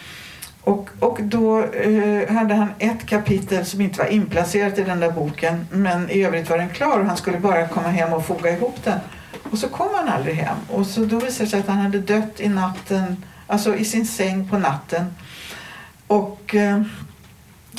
[0.60, 5.10] och, och då eh, hade han ett kapitel som inte var inplacerat i den där
[5.10, 8.50] boken men i övrigt var den klar och han skulle bara komma hem och foga
[8.50, 8.98] ihop den.
[9.50, 11.98] Och så kom han aldrig hem och så då visade det sig att han hade
[11.98, 15.06] dött i natten, alltså i sin säng på natten.
[16.06, 16.82] Och eh,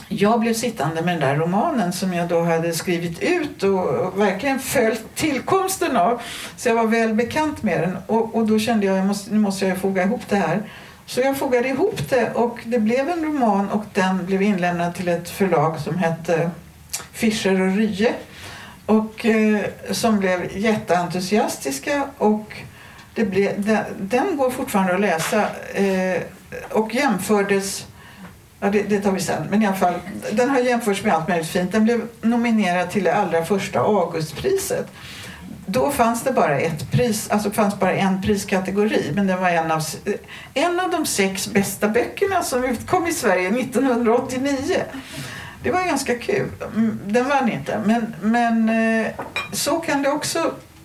[0.08, 4.60] jag blev sittande med den där romanen som jag då hade skrivit ut och verkligen
[4.60, 6.22] följt tillkomsten av.
[6.58, 9.66] Så jag var väl bekant med den och, och då kände jag att nu måste
[9.66, 10.62] jag foga ihop det här.
[11.06, 15.08] Så jag fogade ihop det och det blev en roman och den blev inlämnad till
[15.08, 16.52] ett förlag som hette
[17.12, 18.14] Fischer och Rye
[18.86, 22.56] och eh, som blev jätteentusiastiska och
[23.16, 25.42] det blev, den, den går fortfarande att läsa
[25.74, 26.22] eh,
[26.70, 27.86] och jämfördes
[28.60, 29.48] Ja, det, det tar vi sen.
[29.50, 29.94] Men i alla fall,
[30.32, 31.72] den har jämförts med allt möjligt fint.
[31.72, 34.88] Den blev nominerad till det allra första Augustpriset.
[35.66, 39.72] Då fanns det bara ett pris, alltså fanns bara en priskategori, men den var en
[39.72, 39.82] av,
[40.54, 44.84] en av de sex bästa böckerna som utkom i Sverige 1989.
[45.64, 46.50] Det var ganska kul.
[46.76, 49.08] Mm, den vann inte, men, men eh,
[49.52, 50.40] så kan det också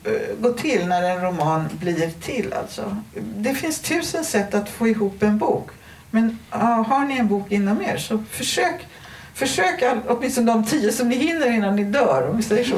[0.05, 2.53] eh, gå till när en roman blir till.
[2.53, 2.97] Alltså.
[3.37, 5.71] Det finns tusen sätt att få ihop en bok.
[6.15, 8.87] Men har ni en bok inom er så försök,
[9.35, 12.77] försök all, åtminstone de tio som ni hinner innan ni dör, om vi säger så.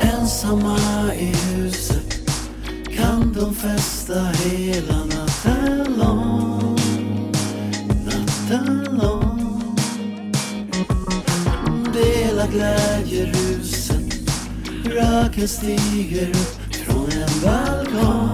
[0.00, 0.78] Ensamma
[1.14, 2.14] i huset
[2.96, 5.03] kan de festa hela
[12.54, 14.30] glädjeruset.
[14.84, 18.33] Röken stiger upp från en balkong.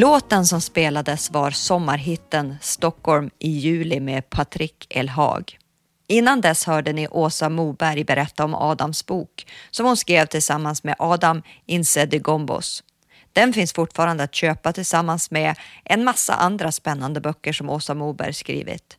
[0.00, 5.58] Låten som spelades var sommarhitten Stockholm i juli med Patrik Elhag.
[6.06, 10.94] Innan dess hörde ni Åsa Moberg berätta om Adams bok som hon skrev tillsammans med
[10.98, 12.84] Adam Insedigombos.
[13.32, 18.34] Den finns fortfarande att köpa tillsammans med en massa andra spännande böcker som Åsa Moberg
[18.34, 18.98] skrivit.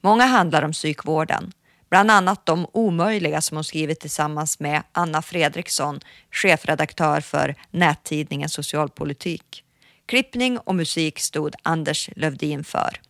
[0.00, 1.52] Många handlar om psykvården,
[1.90, 9.62] bland annat de omöjliga som hon skrivit tillsammans med Anna Fredriksson, chefredaktör för nättidningen Socialpolitik.
[10.06, 13.00] Klippning och musik stod Anders Lövdin för.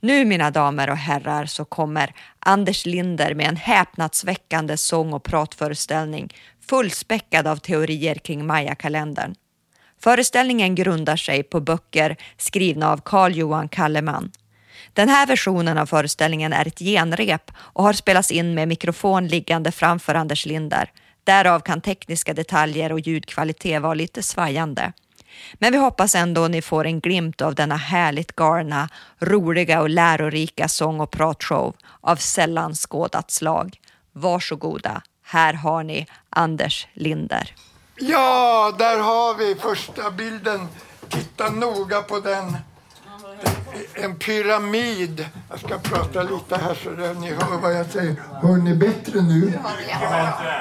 [0.00, 6.34] Nu mina damer och herrar så kommer Anders Linder med en häpnadsväckande sång och pratföreställning
[6.68, 9.34] fullspäckad av teorier kring Maya-kalendern.
[10.00, 14.32] Föreställningen grundar sig på böcker skrivna av Carl Johan Kalleman.
[14.92, 19.72] Den här versionen av föreställningen är ett genrep och har spelats in med mikrofon liggande
[19.72, 20.90] framför Anders Linder.
[21.24, 24.92] Därav kan tekniska detaljer och ljudkvalitet vara lite svajande.
[25.54, 30.68] Men vi hoppas ändå ni får en glimt av denna härligt galna, roliga och lärorika
[30.68, 33.80] sång och pratshow av sällan skådat slag.
[34.12, 37.54] Varsågoda, här har ni Anders Linder.
[37.96, 40.68] Ja, där har vi första bilden.
[41.08, 42.56] Titta noga på den.
[43.94, 45.26] En pyramid.
[45.50, 48.14] Jag ska prata lite här så att ni hör vad jag säger.
[48.42, 49.52] Hör ni bättre nu?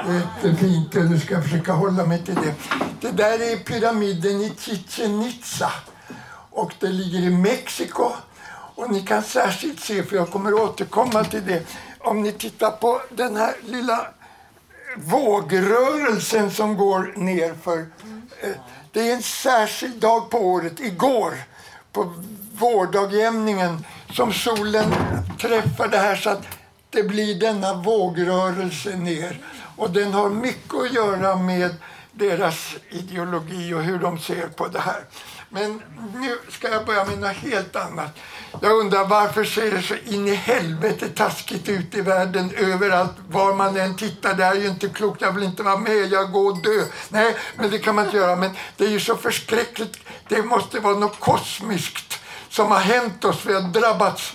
[0.07, 0.93] Jättefint.
[0.93, 2.53] Nu ska jag försöka hålla mig till det.
[3.01, 5.71] Det där är pyramiden i Chichen Itza.
[6.51, 8.11] Och det ligger i Mexiko.
[8.75, 11.63] Och ni kan särskilt se, för jag kommer återkomma till det,
[11.99, 14.07] om ni tittar på den här lilla
[14.97, 17.85] vågrörelsen som går nerför.
[18.41, 18.49] Eh,
[18.91, 21.33] det är en särskild dag på året, igår,
[21.91, 22.13] på
[22.59, 24.93] vårdagjämningen, som solen
[25.41, 26.47] träffar det här så att
[26.89, 29.39] det blir denna vågrörelse ner.
[29.75, 31.75] Och den har mycket att göra med
[32.11, 35.03] deras ideologi och hur de ser på det här.
[35.49, 35.81] Men
[36.15, 38.17] nu ska jag börja med något helt annat.
[38.61, 43.53] Jag undrar varför ser det så in i helvete taskigt ut i världen överallt, var
[43.53, 44.33] man än tittar.
[44.33, 46.83] Det är ju inte klokt, jag vill inte vara med, jag går och dö.
[47.09, 48.35] Nej, men det kan man inte göra.
[48.35, 49.99] Men det är ju så förskräckligt.
[50.27, 53.45] Det måste vara något kosmiskt som har hänt oss.
[53.45, 54.33] Vi har drabbats.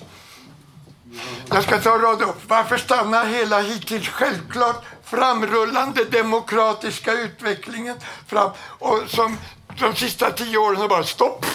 [1.49, 2.41] Jag ska ta och rada upp.
[2.49, 7.97] Varför stannar hela hittills självklart framrullande demokratiska utvecklingen
[8.27, 9.37] fram och som
[9.79, 11.47] de sista tio åren har bara stopp.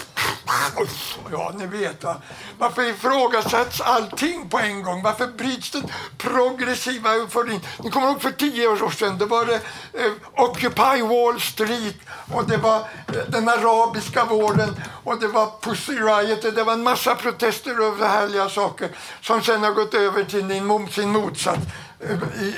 [1.32, 2.04] Ja, ni vet.
[2.04, 2.16] Va?
[2.58, 5.02] Varför ifrågasätts allting på en gång?
[5.02, 5.82] Varför bryts den
[6.18, 7.60] progressiva euforin?
[7.78, 10.12] Ni kommer ihåg för tio år sedan, det var det eh,
[10.44, 11.96] Occupy Wall Street
[12.32, 12.84] och det var eh,
[13.28, 18.08] den arabiska våren och det var Pussy Riot och det var en massa protester över
[18.08, 18.88] härliga saker
[19.20, 21.62] som sen har gått över till sin, sin motsats.
[22.00, 22.54] Eh, I,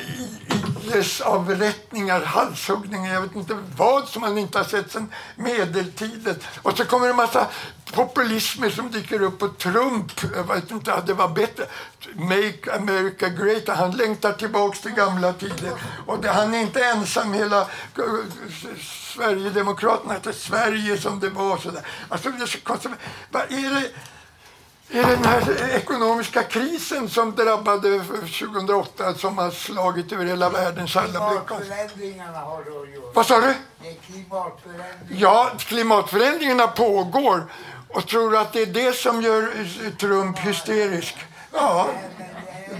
[1.24, 6.36] avrättningar, halshuggningar, jag vet inte vad som man inte har sett sedan medeltiden.
[6.62, 7.46] Och så kommer det en massa
[7.92, 11.66] populismer som dyker upp och Trump, jag vet inte, det var bättre.
[12.14, 15.72] Make America Great, han längtar tillbaks till gamla tider.
[16.06, 17.66] Och det, han är inte ensam, hela eh,
[19.14, 21.56] Sverigedemokraterna, att det är Sverige som det var.
[21.56, 21.82] Så där.
[22.08, 22.92] Alltså, det är så konstigt.
[23.30, 23.90] Vad är det?
[24.92, 31.42] Är den här ekonomiska krisen som drabbade 2008 som har slagit över hela världens alla.
[31.46, 33.14] Klimatförändringarna har du gjort.
[33.14, 33.54] Vad sa du?
[34.06, 35.20] Klimatförändringarna.
[35.20, 37.44] Ja, klimatförändringarna pågår.
[37.88, 39.52] Och tror att det är det som gör
[39.98, 41.16] Trump hysterisk?
[41.52, 41.88] Ja.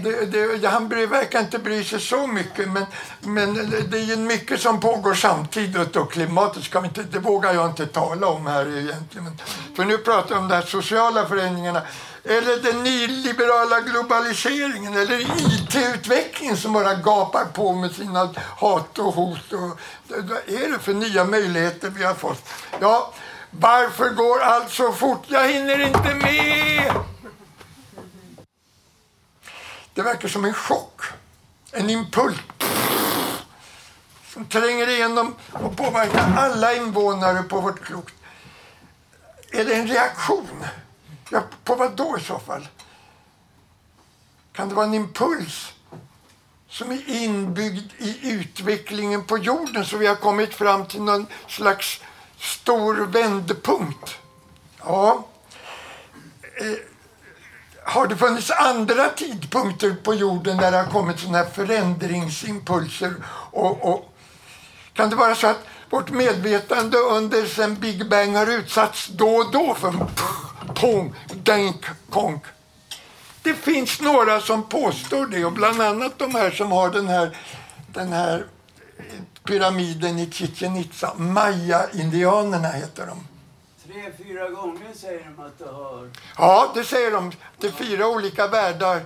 [0.03, 2.85] Det, det, han verkar inte bry sig så mycket, men,
[3.19, 3.53] men
[3.89, 5.95] det är ju mycket som pågår samtidigt.
[5.95, 9.41] Och klimatet ska vi inte, det vågar jag inte tala om här egentligen.
[9.75, 11.81] För nu pratar vi om de här sociala förändringarna.
[12.23, 19.53] Eller den nyliberala globaliseringen eller IT-utvecklingen som bara gapar på med sina hat och hot.
[19.53, 22.49] Och, vad är det för nya möjligheter vi har fått?
[22.79, 23.13] Ja,
[23.51, 25.23] varför går allt så fort?
[25.27, 26.93] Jag hinner inte med!
[29.93, 31.01] Det verkar som en chock,
[31.71, 32.37] en impuls
[34.33, 38.11] som tränger igenom och påverkar alla invånare på vårt klot.
[39.51, 40.65] Är det en reaktion?
[41.29, 42.67] Ja, på vad då i så fall?
[44.53, 45.73] Kan det vara en impuls
[46.69, 52.01] som är inbyggd i utvecklingen på jorden så vi har kommit fram till någon slags
[52.37, 54.15] stor vändpunkt?
[54.83, 55.27] Ja.
[56.41, 56.90] Eh,
[57.83, 63.13] har det funnits andra tidpunkter på jorden där det har kommit sådana här förändringsimpulser?
[63.51, 64.13] Och, och,
[64.93, 69.51] kan det vara så att vårt medvetande under sen Big Bang har utsatts då och
[69.51, 69.93] då för
[70.75, 72.43] pong, denk, konk?
[73.43, 77.37] Det finns några som påstår det och bland annat de här som har den här,
[77.87, 78.45] den här
[79.43, 81.13] pyramiden i Chichen Itza.
[81.17, 83.30] Maya-indianerna heter de.
[83.93, 86.09] Tre, fyra gånger säger de att du har.
[86.37, 87.31] Ja, det säger de.
[87.57, 89.01] Det är fyra olika världar.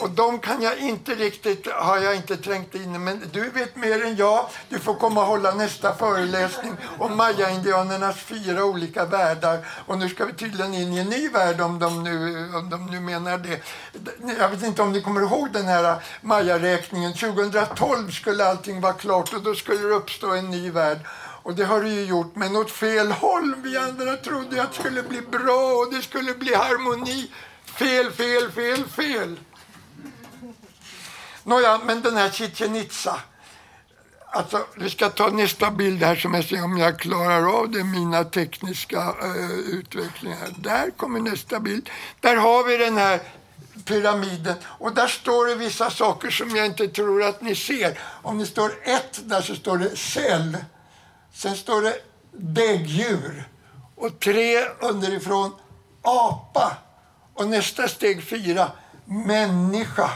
[0.00, 2.98] Och de kan jag inte riktigt, har jag inte trängt in i.
[2.98, 4.46] Men du vet mer än jag.
[4.68, 9.66] Du får komma och hålla nästa föreläsning om maya-indianernas fyra olika världar.
[9.86, 12.86] Och nu ska vi tydligen in i en ny värld om de nu, om de
[12.86, 13.60] nu menar det.
[14.38, 17.12] Jag vet inte om ni kommer ihåg den här maya-räkningen.
[17.14, 20.98] 2012 skulle allting vara klart och då skulle det uppstå en ny värld.
[21.48, 23.54] Och det har det ju gjort, men åt fel håll.
[23.62, 27.30] Vi andra trodde att det skulle bli bra och det skulle bli harmoni.
[27.64, 29.40] Fel, fel, fel, fel.
[31.42, 33.20] Nåja, men den här Chichen Itza.
[34.30, 37.84] Alltså, vi ska ta nästa bild här som jag ser om jag klarar av det,
[37.84, 40.48] mina tekniska eh, utvecklingar.
[40.58, 41.90] Där kommer nästa bild.
[42.20, 43.20] Där har vi den här
[43.84, 47.98] pyramiden och där står det vissa saker som jag inte tror att ni ser.
[48.22, 50.56] Om det står ett där så står det cell.
[51.38, 51.96] Sen står det
[52.32, 53.48] däggdjur
[53.94, 55.54] och tre underifrån
[56.02, 56.76] apa.
[57.34, 58.70] Och nästa steg fyra,
[59.04, 60.10] människa.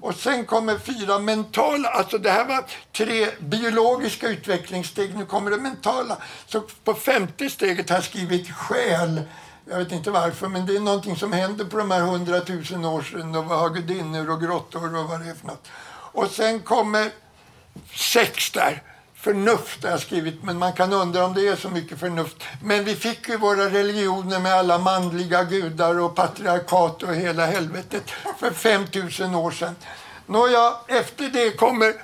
[0.00, 5.56] Och sen kommer fyra mentala, alltså det här var tre biologiska utvecklingssteg, nu kommer det
[5.56, 6.16] mentala.
[6.46, 9.22] Så på femte steget har jag skrivit själ.
[9.64, 13.02] Jag vet inte varför, men det är någonting som händer på de här hundratusen år
[13.02, 13.36] sedan.
[13.36, 15.68] Och vad har gudinnor och grottor och vad det är för något.
[16.12, 17.10] Och sen kommer
[17.94, 18.82] sex där.
[19.20, 22.36] Förnuft har jag skrivit, men man kan undra om det är så mycket förnuft.
[22.62, 28.10] Men vi fick ju våra religioner med alla manliga gudar och patriarkat och hela helvetet
[28.38, 29.76] för 5000 år sedan.
[30.26, 31.94] Nåja, efter det kommer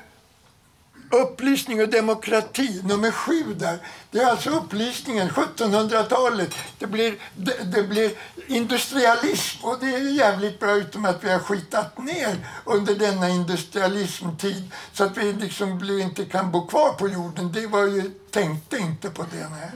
[1.11, 3.79] upplysning och demokrati, nummer sju där.
[4.11, 6.55] Det är alltså upplysningen, 1700-talet.
[6.79, 8.11] Det blir, det, det blir
[8.47, 14.71] industrialism och det är jävligt bra utom att vi har skitat ner under denna industrialismtid
[14.93, 17.53] så att vi liksom blir, inte kan bo kvar på jorden.
[17.53, 19.49] Det var ju, tänkte inte på det.
[19.49, 19.71] Nej.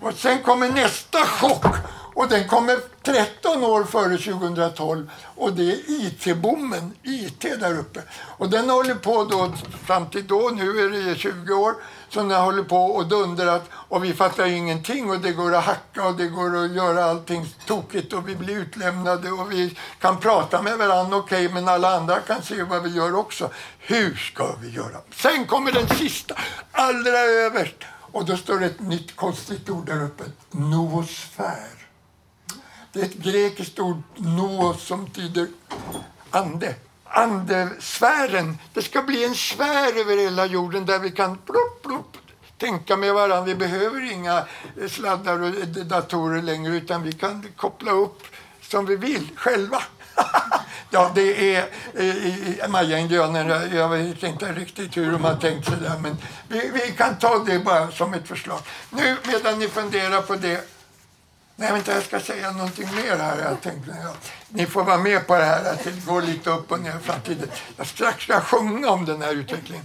[0.00, 1.64] Och sen kommer nästa chock
[2.14, 8.02] och den kommer 13 år före 2012 och det är IT-bommen, IT där uppe.
[8.38, 9.52] Och den håller på då
[9.86, 11.74] fram till då, nu är det 20 år,
[12.12, 16.06] som den håller på och dundrat och vi fattar ingenting och det går att hacka
[16.06, 20.62] och det går att göra allting tokigt och vi blir utlämnade och vi kan prata
[20.62, 23.50] med varandra, okej, okay, men alla andra kan se vad vi gör också.
[23.78, 25.00] Hur ska vi göra?
[25.14, 26.34] Sen kommer den sista,
[26.72, 27.76] allra överst
[28.12, 31.88] och då står det ett nytt konstigt ord där uppe, noosfär.
[32.92, 35.48] Det är ett grekiskt ord, noos, som betyder
[36.30, 36.74] ande.
[37.12, 38.58] Andesfären.
[38.74, 42.16] Det ska bli en sfär över hela jorden där vi kan plopp, plopp,
[42.58, 43.40] tänka med varandra.
[43.42, 44.44] Vi behöver inga
[44.88, 45.50] sladdar och
[45.86, 48.22] datorer längre utan vi kan koppla upp
[48.60, 49.82] som vi vill själva.
[50.90, 53.66] ja, det är eh, Maya-indianerna.
[53.66, 56.16] Jag vet inte riktigt hur de har tänkt sig det, men
[56.48, 58.60] vi, vi kan ta det bara som ett förslag.
[58.90, 60.71] Nu medan ni funderar på det
[61.56, 63.38] Nej, vänta, jag ska säga någonting mer här.
[63.38, 64.14] Jag tänkte, ja,
[64.48, 67.02] ni får vara med på det här, att det går lite upp och ner i
[67.02, 67.48] framtiden.
[67.76, 69.84] Jag strax ska sjunga om den här utvecklingen.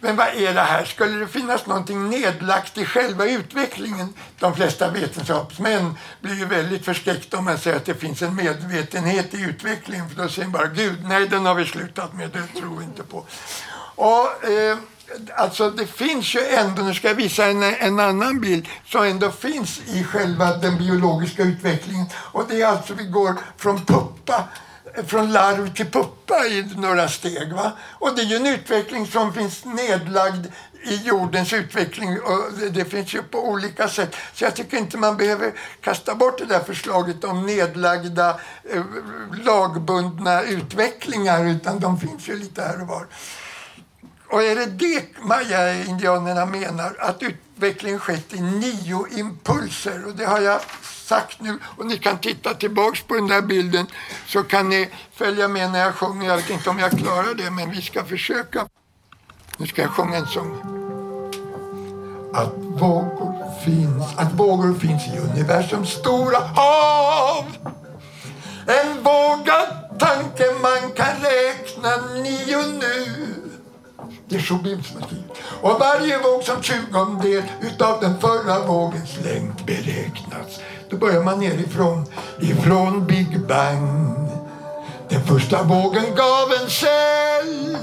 [0.00, 0.84] Men vad är det här?
[0.84, 4.14] Skulle det finnas någonting nedlagt i själva utvecklingen?
[4.38, 9.34] De flesta vetenskapsmän blir ju väldigt förskräckta om man säger att det finns en medvetenhet
[9.34, 10.10] i utvecklingen.
[10.10, 13.02] För då säger bara Gud, nej den har vi slutat med, det tror vi inte
[13.02, 13.26] på.
[13.94, 14.78] Och, eh,
[15.36, 19.30] alltså det finns ju ändå, nu ska jag visa en, en annan bild, som ändå
[19.30, 22.06] finns i själva den biologiska utvecklingen.
[22.14, 24.44] Och det är alltså vi går från puppa
[25.06, 27.52] från larv till puppa i några steg.
[27.52, 27.72] Va?
[27.92, 30.46] Och det är ju en utveckling som finns nedlagd
[30.82, 34.16] i jordens utveckling och det finns ju på olika sätt.
[34.34, 38.82] Så jag tycker inte man behöver kasta bort det där förslaget om nedlagda eh,
[39.44, 43.06] lagbundna utvecklingar utan de finns ju lite här och var.
[44.28, 50.06] Och är det det maya-indianerna menar, att utvecklingen skett i nio impulser?
[50.06, 53.86] Och det har jag sagt nu och ni kan titta tillbaks på den där bilden
[54.26, 56.28] så kan ni följa med när jag sjunger.
[56.28, 58.66] Jag vet inte om jag klarar det, men vi ska försöka.
[59.56, 60.60] Nu ska jag sjunga en sång.
[62.34, 67.44] Att vågor finns, att vågor finns i universums stora hav.
[68.66, 73.45] En vågad tanke man kan räkna nio nu
[74.28, 75.22] det är Chopins-motiv.
[75.62, 80.60] Och varje våg som tjugondel utav den förra vågens längd beräknas.
[80.90, 82.06] Då börjar man nerifrån,
[82.40, 84.16] ifrån Big Bang.
[85.08, 87.78] Den första vågen gav en cell.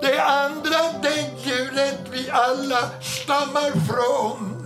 [0.00, 4.56] Det andra däggdjuret vi alla stammar från.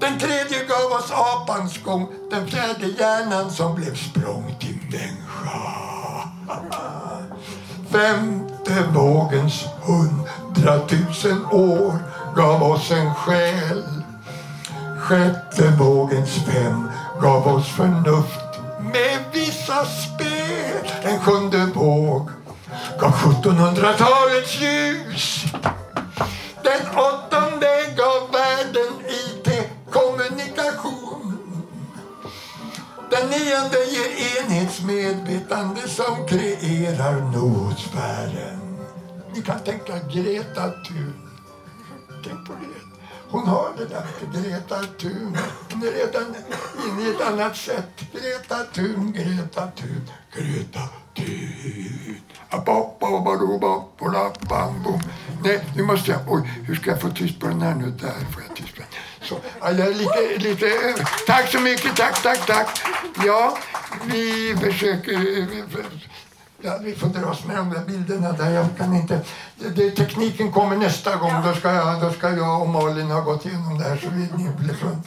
[0.00, 5.80] Den tredje gav oss apans gång, den fjärde hjärnan som blev språng till människa.
[8.70, 11.98] Femte vågens hundratusen år
[12.36, 13.84] gav oss en själ.
[14.98, 16.90] Sjätte vågens fem
[17.20, 20.92] gav oss förnuft med vissa spel.
[21.02, 22.30] En sjunde våg
[23.00, 25.44] gav 1700-talets ljus.
[26.62, 28.29] Den åttonde gav
[33.20, 34.10] Den nionde ger
[34.40, 38.60] enhetsmedvetande som kreerar noosfären.
[39.34, 41.14] Ni kan tänka Greta Thun.
[42.24, 42.80] Tänk på det.
[43.30, 45.36] Hon har det där, Greta Thun.
[45.72, 46.34] Hon är redan
[46.86, 48.00] inne i ett annat sätt.
[48.12, 50.80] Greta Thun, Greta Thun, Greta
[51.16, 52.16] Thun.
[52.50, 55.00] Apapadopadopapadoppolappan bom.
[55.44, 56.20] Nej, nu måste jag...
[56.26, 57.90] Oj, hur ska jag få tyst på den här nu?
[57.90, 58.88] Där får jag tyst på den.
[59.22, 60.66] Så, ja, jag är lite, lite.
[61.26, 62.80] Tack så mycket, tack, tack, tack.
[63.26, 63.58] Ja,
[64.04, 65.12] vi försöker...
[65.12, 65.46] Eh,
[66.60, 68.50] ja, vi får dras med de där bilderna där.
[68.50, 69.20] Jag kan inte...
[69.56, 71.32] Det, det, tekniken kommer nästa gång.
[71.44, 73.96] Då ska, jag, då ska jag och Malin ha gått igenom det här.
[73.96, 75.02] Så vi, ni blir från...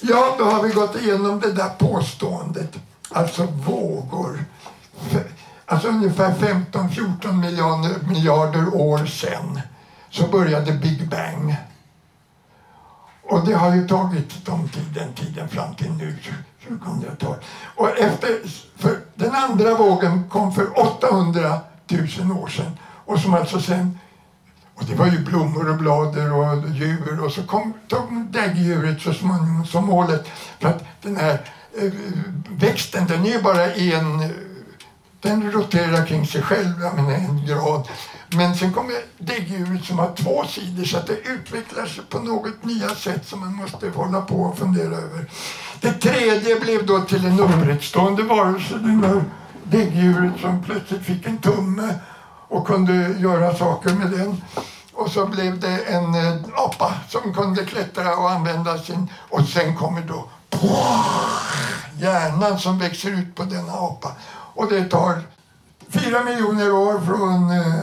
[0.00, 2.76] Ja, då har vi gått igenom det där påståendet.
[3.10, 4.44] Alltså vågor.
[5.66, 9.60] Alltså ungefär 15-14 miljarder, miljarder år sedan
[10.10, 11.56] så började Big Bang.
[13.28, 16.16] Och det har ju tagit de tiden, tiden fram till nu.
[16.68, 17.36] Så kom det att ta.
[17.74, 18.28] Och efter,
[18.76, 21.60] för den andra vågen kom för 800
[22.18, 22.78] 000 år sedan.
[23.04, 23.98] Och som alltså sen,
[24.74, 29.14] och det var ju blommor och blader och djur och så kom, tog däggdjuret så
[29.14, 30.28] småningom som målet.
[30.60, 31.40] För att den här
[31.78, 31.92] eh,
[32.50, 34.34] växten den är ju bara en
[35.24, 37.88] den roterar kring sig själv, jag menar en grad.
[38.36, 42.64] Men sen kommer däggdjuret som har två sidor så att det utvecklar sig på något
[42.64, 45.30] nya sätt som man måste hålla på och fundera över.
[45.80, 49.24] Det tredje blev då till en upprättstående varelse, det där
[49.64, 51.94] däggdjuret som plötsligt fick en tumme
[52.48, 54.42] och kunde göra saker med den.
[54.92, 59.10] Och så blev det en eh, apa som kunde klättra och använda sin...
[59.30, 60.28] Och sen kommer då
[61.98, 64.12] hjärnan som växer ut på denna apa.
[64.54, 65.22] Och det tar
[65.88, 67.80] fyra miljoner år från eh,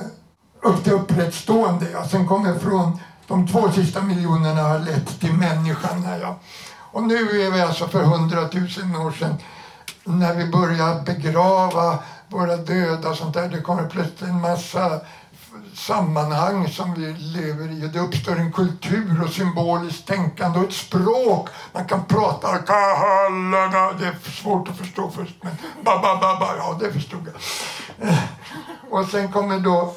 [0.61, 1.85] upp till upprättstående.
[1.93, 2.07] Ja.
[2.07, 6.07] Sen kommer från de två sista miljonerna har lett till människan.
[6.21, 6.39] Ja.
[6.91, 9.35] Och nu är vi alltså för hundratusen år sedan
[10.03, 13.49] när vi börjar begrava våra döda och sånt där.
[13.49, 15.01] Det kommer plötsligt en massa
[15.73, 17.87] sammanhang som vi lever i.
[17.87, 21.49] Det uppstår en kultur och symboliskt tänkande och ett språk.
[21.73, 22.51] Man kan prata.
[22.51, 25.51] Det är svårt att förstå först, men
[25.83, 26.55] ba, ba, ba, ba.
[26.57, 28.09] ja, det förstod jag.
[28.09, 28.19] Eh,
[28.89, 29.95] och sen kommer då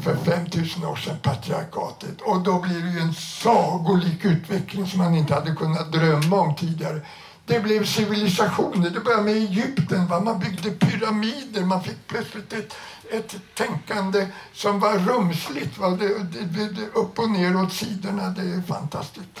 [0.00, 5.14] för 5000 år sedan patriarkatet och då blir det ju en sagolik utveckling som man
[5.14, 7.00] inte hade kunnat drömma om tidigare.
[7.46, 8.90] Det blev civilisationer.
[8.90, 10.06] Det började med Egypten.
[10.06, 10.20] Va?
[10.20, 11.64] Man byggde pyramider.
[11.64, 12.74] Man fick plötsligt ett,
[13.10, 15.78] ett tänkande som var rumsligt.
[15.78, 15.88] Va?
[15.88, 18.28] Det, det, det, det, upp och ner åt sidorna.
[18.28, 19.40] Det är fantastiskt.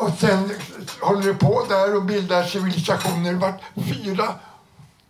[0.00, 0.50] Och sen
[1.00, 3.34] håller det på där och bildar civilisationer.
[3.34, 4.34] Vart fyra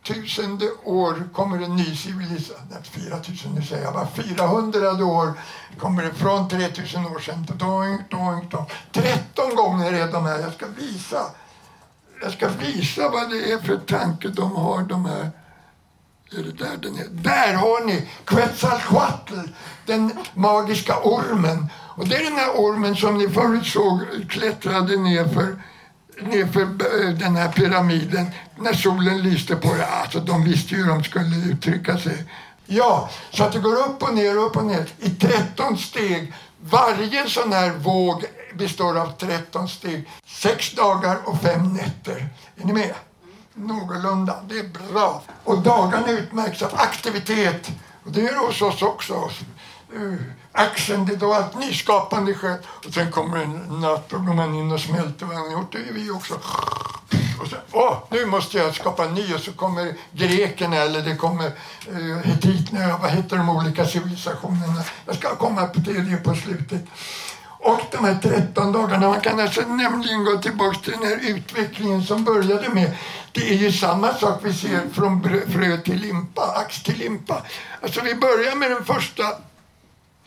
[0.09, 2.66] tusende år kommer en ny civilisation.
[2.70, 4.06] Nej, 4000 nu säger jag bara.
[4.06, 5.32] 400 år
[5.78, 7.46] kommer det från 3000 år sedan.
[7.48, 8.68] Doink, doink, doink.
[8.92, 10.38] 13 gånger är de här.
[10.38, 11.20] Jag ska visa.
[12.22, 15.30] Jag ska visa vad det är för tanke de har, de här.
[16.32, 17.09] Är det där den är?
[17.11, 19.34] Där har ni Quetzalcoatl,
[19.86, 21.66] den magiska ormen.
[21.96, 25.62] Och det är den här ormen som ni förut såg klättrade nerför
[26.20, 29.86] nerför eh, den här pyramiden när solen lyste på det.
[29.86, 32.24] Alltså, de visste ju hur de skulle uttrycka sig.
[32.66, 36.32] Ja, så att det går upp och ner, upp och ner i 13 steg.
[36.60, 40.08] Varje sån här våg består av 13 steg.
[40.26, 42.28] Sex dagar och fem nätter.
[42.56, 42.94] Är ni med?
[43.54, 44.36] Någorlunda.
[44.48, 45.22] Det är bra.
[45.44, 47.70] Och dagarna utmärks av aktivitet.
[48.04, 49.30] Och det är det hos oss också.
[49.94, 50.20] Eh,
[50.59, 52.59] Uh, action, det är då allt nyskapande sker.
[52.86, 55.72] Och sen kommer en natt och går man in och smälter vad han har gjort.
[55.72, 56.34] Det är vi också.
[57.40, 59.34] Och sen, åh, nu måste jag skapa en ny.
[59.34, 61.46] Och så kommer grekerna eller det kommer
[61.92, 62.98] uh, hetiterna.
[62.98, 64.82] Vad heter de olika civilisationerna?
[65.06, 66.82] Jag ska komma på det på slutet.
[67.61, 72.02] Och de här 13 dagarna, man kan alltså nämligen gå tillbaka till den här utvecklingen
[72.02, 72.96] som började med,
[73.32, 77.42] det är ju samma sak vi ser från frö till limpa, ax till limpa.
[77.82, 79.22] Alltså vi börjar med den första,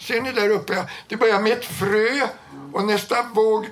[0.02, 0.86] ser ni där uppe?
[1.08, 2.28] Det börjar med ett frö
[2.74, 3.66] och nästa våg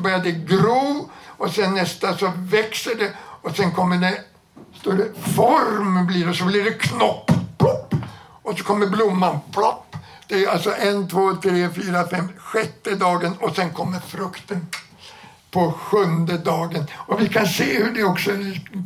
[0.00, 4.20] börjar det gro och sen nästa så växer det och sen kommer det,
[4.80, 7.94] står det form blir det, så blir det knopp, plopp
[8.42, 9.92] och så kommer blomman, plopp
[10.32, 14.66] det är alltså en, två, tre, fyra, fem, sjätte dagen och sen kommer frukten
[15.50, 16.86] på sjunde dagen.
[16.94, 18.30] Och vi kan se hur det också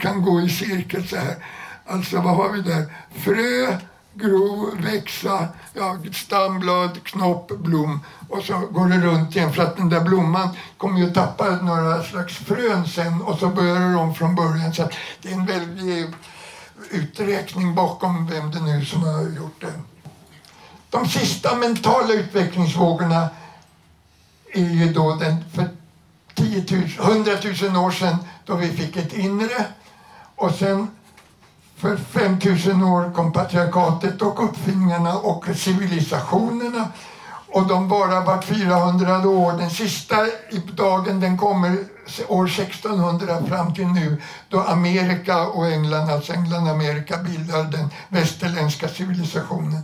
[0.00, 1.36] kan gå i cirkel så här.
[1.86, 2.84] Alltså vad har vi där?
[3.18, 3.78] Frö,
[4.16, 8.00] gro, växa, ja, stamblad, knopp, blom.
[8.28, 12.02] Och så går det runt igen för att den där blomman kommer ju tappa några
[12.02, 14.74] slags frön sen och så börjar de om från början.
[14.74, 14.92] Så att
[15.22, 16.06] det är en väldig
[16.90, 19.72] uträkning bakom vem det nu är som har gjort det.
[20.90, 23.28] De sista mentala utvecklingsvågorna
[24.52, 25.68] är ju då den för
[26.34, 29.66] 10 000, 100 000 år sedan då vi fick ett inre
[30.36, 30.88] och sen
[31.76, 36.88] för 5000 år kom patriarkatet och uppfinningarna och civilisationerna
[37.48, 39.52] och de bara vart 400 år.
[39.52, 40.16] Den sista
[40.72, 41.76] dagen den kommer
[42.28, 47.90] år 1600 fram till nu då Amerika och England, alltså England och Amerika bildar den
[48.08, 49.82] västerländska civilisationen.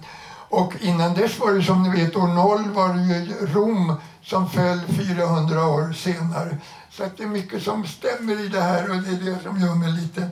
[0.49, 4.51] Och innan dess var det som ni vet, år 0 var det ju Rom som
[4.51, 6.57] föll 400 år senare.
[6.91, 9.61] Så att det är mycket som stämmer i det här och det är det som
[9.61, 10.31] gör mig lite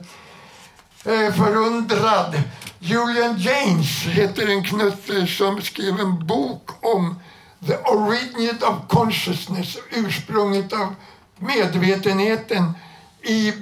[1.05, 2.41] Eh, förundrad.
[2.79, 7.19] Julian James heter en knutte som skrev en bok om
[7.67, 10.95] The Origin of Consciousness, ursprunget av
[11.39, 12.73] medvetenheten
[13.21, 13.53] i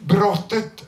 [0.00, 0.82] brottet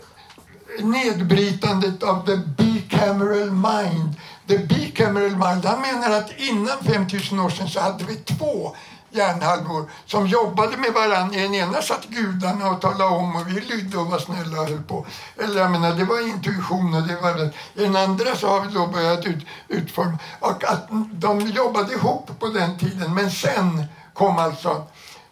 [0.83, 4.15] nedbrytandet av the bicameral mind.
[4.47, 8.77] The bicameral mind, han menar att innan 5000 år sedan så hade vi två
[9.11, 11.37] hjärnhalvor som jobbade med varandra.
[11.37, 14.69] I den ena satt gudarna och talade om och vi lydde och var snälla och
[14.69, 15.07] höll på.
[15.39, 17.51] Eller jag menar, det var intuition och det var det.
[17.75, 20.19] I den andra så har vi då börjat ut, utforma.
[20.41, 23.15] Och att de jobbade ihop på den tiden.
[23.15, 23.85] Men sen
[24.15, 24.87] kom alltså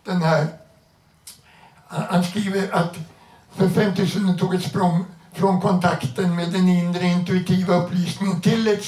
[0.05, 0.47] den här...
[1.89, 2.97] Han skriver att
[3.57, 8.85] för 5000 tog ett språng från kontakten med den inre intuitiva upplysningen till ett,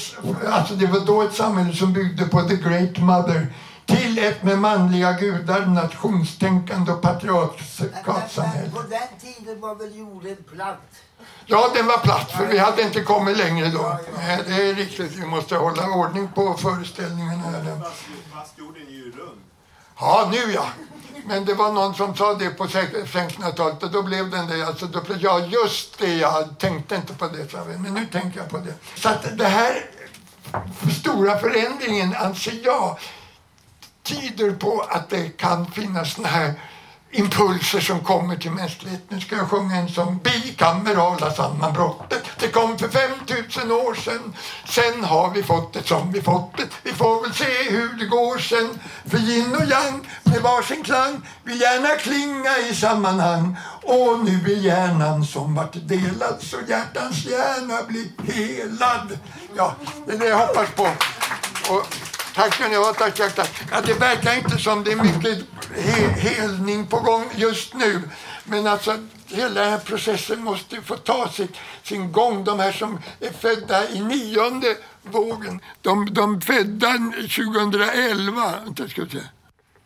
[0.49, 3.53] alltså det var då ett samhälle som byggde på the great mother
[3.85, 8.71] till ett med manliga gudar, nationstänkande och patriarkatsamhälle.
[8.71, 10.81] På den tiden var väl jorden platt?
[11.45, 13.99] Ja, den var platt för vi hade inte kommit längre då.
[14.17, 17.41] Nej, det är riktigt, vi måste hålla ordning på föreställningarna.
[17.43, 17.81] här.
[18.33, 19.41] Fastjorden är ju rund.
[19.99, 20.65] Ja, nu ja.
[21.25, 24.67] Men det var någon som sa det på 1600-talet och då blev den det.
[24.67, 28.05] Alltså, då, blev- ja, just det, jag tänkte inte på det, sa vi, men nu
[28.05, 28.73] tänker jag på det.
[28.95, 29.85] Så att det här
[31.01, 32.97] stora förändringen anser jag
[34.11, 36.53] tyder på att det kan finnas såna här
[37.11, 39.07] impulser som kommer till mänskligheten.
[39.09, 40.19] Nu ska jag sjunga en sång.
[40.23, 42.23] Bikamerala sammanbrottet.
[42.39, 44.33] Det kom för 5000 år sedan.
[44.65, 46.67] Sen har vi fått det som vi fått det.
[46.83, 48.79] Vi får väl se hur det går sen.
[49.05, 53.57] För yin och yang med varsin klang vill gärna klinga i sammanhang.
[53.83, 59.19] Och nu är hjärnan som vart delad så hjärtans hjärna blir helad.
[59.55, 60.87] Ja, det är det jag hoppas på.
[61.73, 61.87] Och
[62.35, 62.93] Tack ska ni ha.
[62.93, 63.63] Tack, tack, tack.
[63.71, 68.01] Ja, det verkar inte som det är mycket he helning på gång just nu.
[68.43, 72.43] Men alltså, hela den här processen måste få ta sitt, sin gång.
[72.43, 79.23] De här som är födda i nionde vågen, de, de födda 2011, ska jag säga.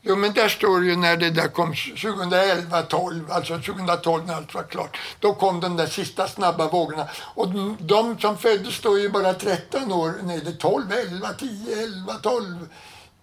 [0.07, 4.53] Jo, men där står ju när det där kom 2011, 12, alltså 2012 när allt
[4.53, 4.97] var klart.
[5.19, 7.07] Då kom de där sista snabba vågorna.
[7.35, 7.49] Och
[7.79, 11.83] de, som föddes då är ju bara 13 år, nej det är 12, 11, 10,
[11.83, 12.67] 11, 12,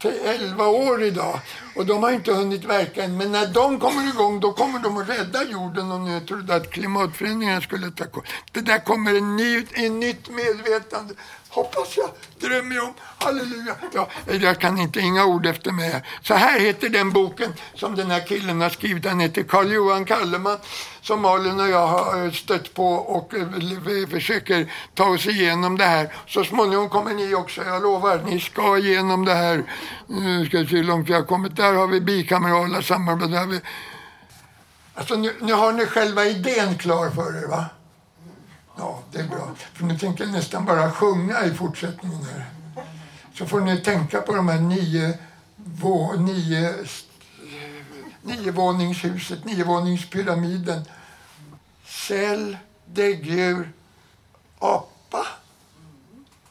[0.05, 1.41] 11 år idag.
[1.76, 3.16] Och de har inte hunnit verka än.
[3.16, 5.93] Men när de kommer igång då kommer de att rädda jorden.
[5.93, 8.26] om nu trodde att klimatförändringarna skulle ta koll.
[8.53, 11.14] Det där kommer en, ny, en nytt medvetande.
[11.55, 12.11] Hoppas jag,
[12.50, 12.94] drömmer jag om.
[13.18, 13.76] Halleluja.
[13.94, 14.09] Ja,
[14.40, 16.03] jag kan inte inga ord efter mig.
[16.22, 19.07] Så här heter den boken som den här killen har skrivit.
[19.07, 20.59] Han heter Carl-Johan Kalleman
[21.03, 23.46] som Malin och jag har eh, stött på och eh,
[23.86, 26.14] vi försöker ta oss igenom det här.
[26.26, 28.22] Så småningom kommer ni också, jag lovar.
[28.26, 29.64] Ni ska igenom det här.
[30.07, 31.57] Nu ska vi se hur långt vi har kommit.
[31.57, 33.61] Där har vi bikamerala samarbete.
[34.94, 37.64] Alltså, nu, nu har ni själva idén klar för er, va?
[38.77, 39.51] Ja, det är bra.
[39.73, 42.47] För nu tänker jag nästan bara sjunga i fortsättningen här.
[43.35, 45.18] Så får ni tänka på de här nio,
[45.57, 46.75] vå, nio,
[48.23, 50.85] niovåningshuset, niovåningspyramiden.
[51.87, 53.73] Cell, däggdjur,
[54.59, 55.27] apa.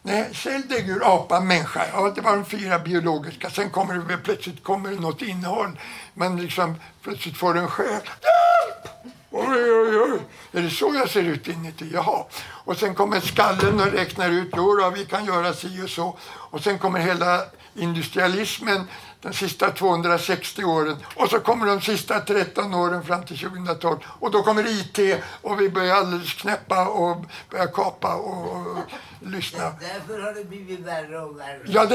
[0.02, 1.88] Nej, cell, däggdjur, apa, människa.
[1.94, 3.50] Ja, det var de fyra biologiska.
[3.50, 5.80] Sen kommer det plötsligt kommer det något innehåll.
[6.14, 7.88] Man liksom plötsligt får en själ.
[7.88, 9.14] Hjälp!
[9.34, 10.20] Oj, oj, oj.
[10.52, 11.90] Är det så jag ser ut inuti?
[11.94, 12.26] Jaha.
[12.44, 16.18] Och sen kommer skallen och räknar ut, jo då, vi kan göra si och så.
[16.24, 17.42] Och sen kommer hela
[17.76, 18.88] industrialismen
[19.22, 20.98] de sista 260 åren.
[21.16, 23.98] Och så kommer de sista 13 åren fram till 2012.
[24.06, 28.78] Och då kommer IT och vi börjar alldeles knäppa och börjar kapa och, och
[29.22, 29.76] lyssna.
[29.80, 31.62] Därför har det blivit värre och värre.
[31.66, 31.86] Ja,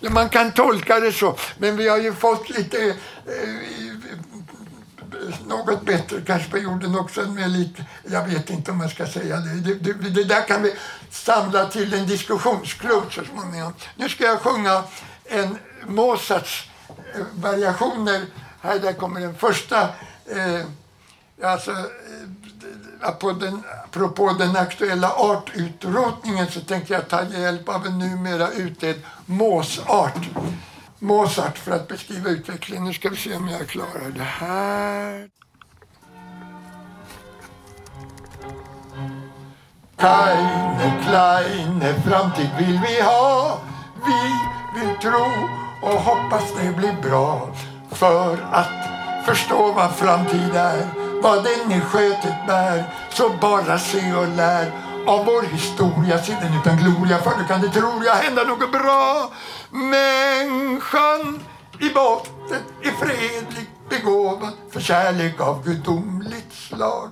[0.00, 1.36] det, man kan tolka det så.
[1.58, 2.96] Men vi har ju fått lite...
[5.46, 7.20] Något bättre kanske på jorden också.
[7.20, 9.60] Med lite, jag vet inte om man ska säga det.
[9.60, 10.10] Det, det.
[10.10, 10.74] det där kan vi
[11.10, 13.72] samla till en diskussionsklubb så småningom.
[13.96, 14.82] Nu ska jag sjunga
[15.24, 16.70] en Mozarts
[17.14, 18.22] eh, variationer.
[18.60, 19.82] Här där kommer den första.
[20.26, 20.64] Eh,
[21.42, 27.98] alltså, eh, på den, apropå den aktuella artutrotningen så tänkte jag ta hjälp av en
[27.98, 28.96] numera utdöd
[29.26, 30.28] måsart.
[30.98, 32.84] Mozart för att beskriva utvecklingen.
[32.84, 35.28] Nu ska vi se om jag klarar det här.
[39.96, 43.60] Kleine, kleine framtid vill vi ha.
[44.06, 45.30] Vi vill tro
[45.82, 47.48] och hoppas det blir bra.
[47.90, 50.86] För att förstå vad framtid är,
[51.22, 52.84] vad den i skötet bär.
[53.10, 54.72] Så bara se och lär
[55.06, 57.18] av vår historia, se den utan gloria.
[57.18, 59.32] För nu kan det troliga hända något bra.
[59.70, 61.40] Människan
[61.80, 67.10] i botten är fredlig, begåvad för kärlek av gudomligt slag.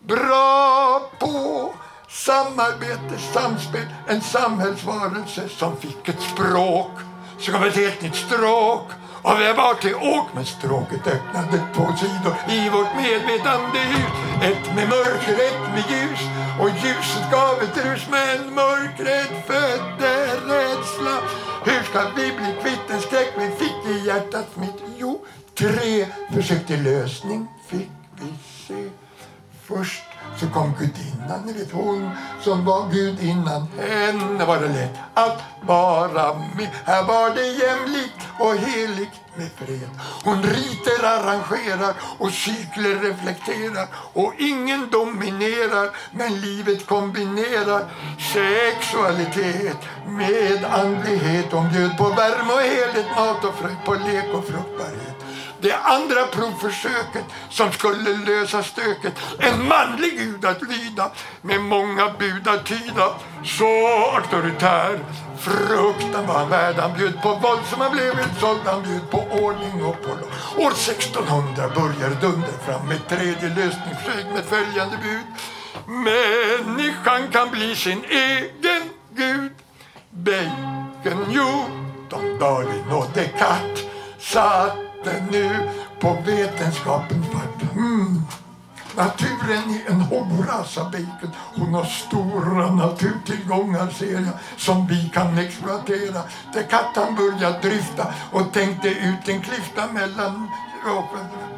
[0.00, 1.74] Bra på
[2.08, 6.90] samarbete, samspel, en samhällsvarelse som fick ett språk
[7.38, 8.90] som gav ett helt nytt stråk.
[9.22, 14.12] Och vi var till åk, men stråket öppnade två sidor i vårt medvetande hus.
[14.42, 16.20] Ett med mörker, ett med ljus.
[16.60, 21.20] Och ljuset gav ett rus, men mörkret födde rädsla.
[21.64, 24.82] Hur ska vi bli kvitt den skräck vi fick i hjärtat mitt?
[24.98, 27.90] Jo, tre försök till lösning fick
[28.20, 28.34] vi
[28.66, 28.90] se.
[29.62, 30.04] Först
[30.40, 32.10] så kom gudinnan, ni vet hon
[32.42, 33.68] som var gudinnan.
[33.78, 36.68] Henne var det lätt att vara med.
[36.84, 39.90] Här var det jämlikt och heligt med fred.
[40.24, 43.88] Hon riter, arrangerar och cykler reflekterar.
[44.12, 47.84] Och ingen dominerar, men livet kombinerar
[48.32, 51.52] sexualitet med andlighet.
[51.52, 55.15] Hon bjöd på värme och helhet, mat och fröjd, på lek och fruktbarhet.
[55.60, 59.14] Det andra provförsöket som skulle lösa stöket.
[59.38, 61.10] En manlig gud att lyda
[61.42, 63.14] med många bud att tyda.
[63.44, 65.04] Så auktoritär.
[65.38, 66.76] Fruktan var han värd.
[66.76, 68.60] Han bjöd på våld som han blev utsåld.
[68.64, 70.66] Han bjöd på ordning och på lag.
[70.66, 75.26] År 1600 börjar dunder fram med tredje lösningsförsök med följande bud.
[75.86, 79.52] Människan kan bli sin egen gud.
[80.10, 83.84] Bacon, Newton, Darwin och Descartes
[85.06, 87.62] satte nu på vetenskapens fart.
[87.72, 88.22] Mm.
[88.96, 91.30] Naturen är en hora, sa Bacon.
[91.54, 96.22] Hon har stora naturtillgångar, ser jag, som vi kan exploatera.
[96.54, 100.48] Där katten började dryfta och tänkte ut en klyfta mellan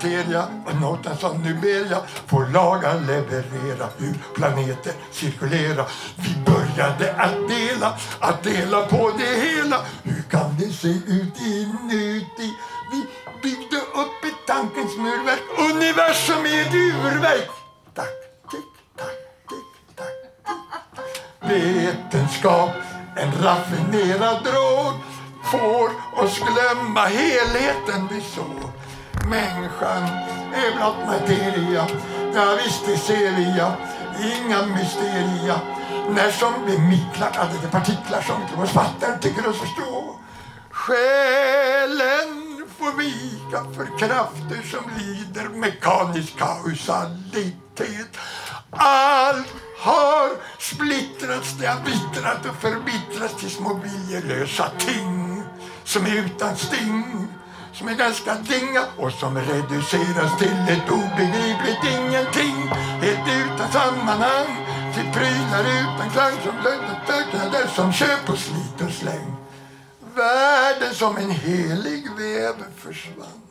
[0.01, 5.87] Teria och Norton sa nu ber jag få laga leverera hur planeter cirkulera.
[6.17, 9.77] Vi började att dela, att dela på det hela.
[10.03, 12.55] Hur kan det se ut inuti?
[12.93, 13.07] Vi
[13.43, 15.43] byggde upp ett tankens murverk.
[15.71, 17.51] Universum är ett urverk.
[17.95, 18.17] Tack,
[18.51, 19.19] tick, tack,
[19.49, 20.19] tick, tack,
[20.95, 21.51] tick.
[21.51, 22.71] Vetenskap,
[23.17, 24.95] en raffinerad drog
[25.51, 25.89] får
[26.23, 28.71] oss glömma helheten vi såg.
[29.31, 30.03] Människan
[30.55, 31.87] är blott materia,
[32.35, 33.73] ja visst det ser vi ja.
[34.21, 35.61] Inga mysteria.
[36.11, 40.17] När som vi micklar, alla de partiklar som inte oss fattar tycker oss förstå.
[40.71, 42.38] Själen
[42.79, 48.17] får vika för krafter som lider mekanisk kausalitet.
[48.71, 55.43] Allt har splittrats, det har vittrat och förbittrats till små viljelösa ting
[55.85, 57.29] som är utan sting
[57.73, 62.69] som är ganska dinga och som reduceras till ett obegripligt ingenting
[63.01, 64.57] helt utan sammanhang
[64.95, 69.38] till prylar utan klang som lönnettöknader som köp och slit och släng.
[70.19, 73.43] Världen som en helig väv försvann.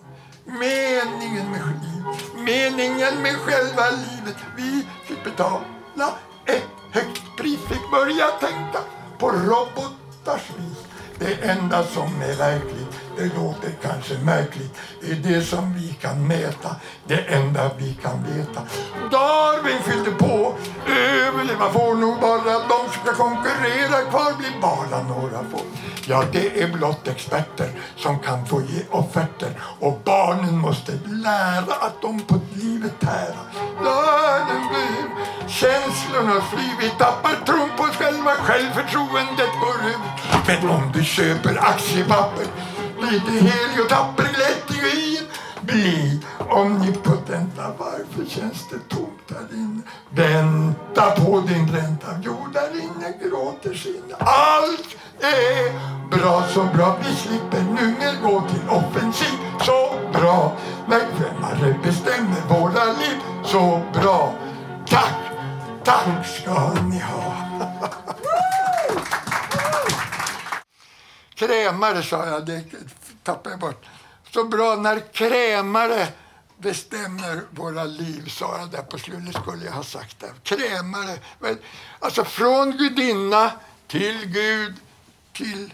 [0.46, 4.36] Meningen med livet, meningen med själva livet.
[4.58, 6.14] Vi fick betala
[6.46, 8.80] ett högt pris, fick börja tänka
[9.20, 10.78] på robotars vis.
[11.20, 12.87] Det enda som är verkligt,
[13.18, 16.76] det låter kanske märkligt, Det är det som vi kan mäta,
[17.08, 18.62] det enda vi kan veta.
[19.12, 20.56] Darwin fyllde på,
[20.88, 25.60] överleva får nog bara de som ska konkurrera, kvar blir bara några få.
[26.06, 32.02] Ja, det är blott experter som kan få ge offerter och barnen måste lära att
[32.02, 33.42] de på livet tära.
[33.84, 35.08] Världen blir
[35.48, 40.06] känslorna fly, vi tappar tron på oss själva, självförtroendet går ut.
[40.48, 42.46] Men om du köper aktiepapper
[43.02, 44.68] lite helig och tapper glättig
[45.68, 47.64] bli omnipotenta.
[47.78, 49.82] Varför känns det tomt där inne?
[50.10, 52.08] Vänta på din ränta.
[52.22, 54.04] Jo, där inne gråter sin.
[54.20, 55.72] Allt är
[56.10, 56.98] bra, så bra.
[57.00, 59.40] Vi slipper nu mer gå till offensiv.
[59.62, 60.58] Så bra.
[60.88, 63.18] När främmare bestämmer våra liv.
[63.44, 64.34] Så bra.
[64.90, 65.18] Tack,
[65.84, 67.34] tack ska ni ha.
[71.38, 72.64] Krämare sa jag, det
[73.24, 73.86] tappade jag bort.
[74.34, 76.08] Så bra när krämare
[76.58, 79.42] bestämmer våra liv, sa jag där på slutet.
[79.42, 80.32] skulle jag ha sagt det.
[80.44, 81.18] Krämare.
[82.00, 83.52] Alltså från gudinna
[83.88, 84.74] till Gud
[85.34, 85.74] till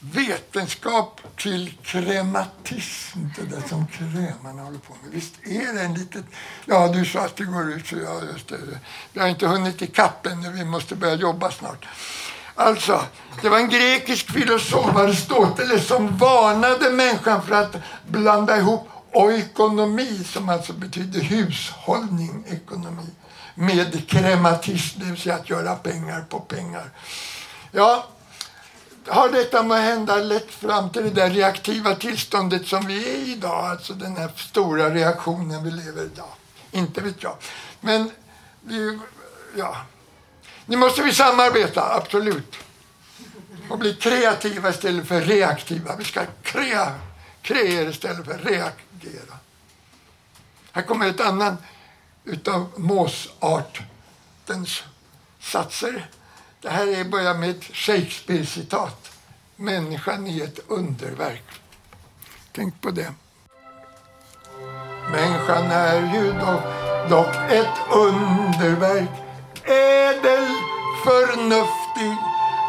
[0.00, 3.18] vetenskap till krematism.
[3.36, 5.12] Det där som krämarna håller på med.
[5.12, 6.26] Visst är det en liten...
[6.64, 8.58] Ja, du sa att det går ut så ja, just det.
[9.12, 10.50] Vi har inte hunnit ikapp ännu.
[10.50, 11.86] Vi måste börja jobba snart.
[12.54, 13.04] Alltså,
[13.42, 17.76] det var en grekisk filosof, Aristoteles, som varnade människan för att
[18.06, 23.06] blanda ihop oikonomi, som alltså betyder hushållning, ekonomi,
[23.54, 26.90] med krematism, det vill säga att göra pengar på pengar.
[27.72, 28.06] Ja,
[29.06, 33.32] har detta med hända lett fram till det där reaktiva tillståndet som vi är i
[33.32, 33.64] idag?
[33.64, 36.32] Alltså den här stora reaktionen vi lever i idag?
[36.70, 37.36] Inte vet jag.
[37.80, 38.10] Men
[38.60, 38.98] vi,
[39.56, 39.76] ja.
[40.66, 42.56] Nu måste vi samarbeta, absolut.
[43.68, 45.96] Och bli kreativa istället för reaktiva.
[45.96, 46.94] Vi ska krea,
[47.42, 49.38] kreera istället för reagera.
[50.72, 51.56] Här kommer ett annan
[52.24, 54.82] utav måsartens
[55.40, 56.10] satser.
[56.60, 59.10] Det här är börjar med ett Shakespeare-citat.
[59.56, 61.44] Människan är ett underverk.
[62.52, 63.14] Tänk på det.
[65.10, 66.62] Människan är ju dock,
[67.10, 69.23] dock ett underverk.
[69.66, 70.46] Ädel,
[71.04, 72.16] förnuftig,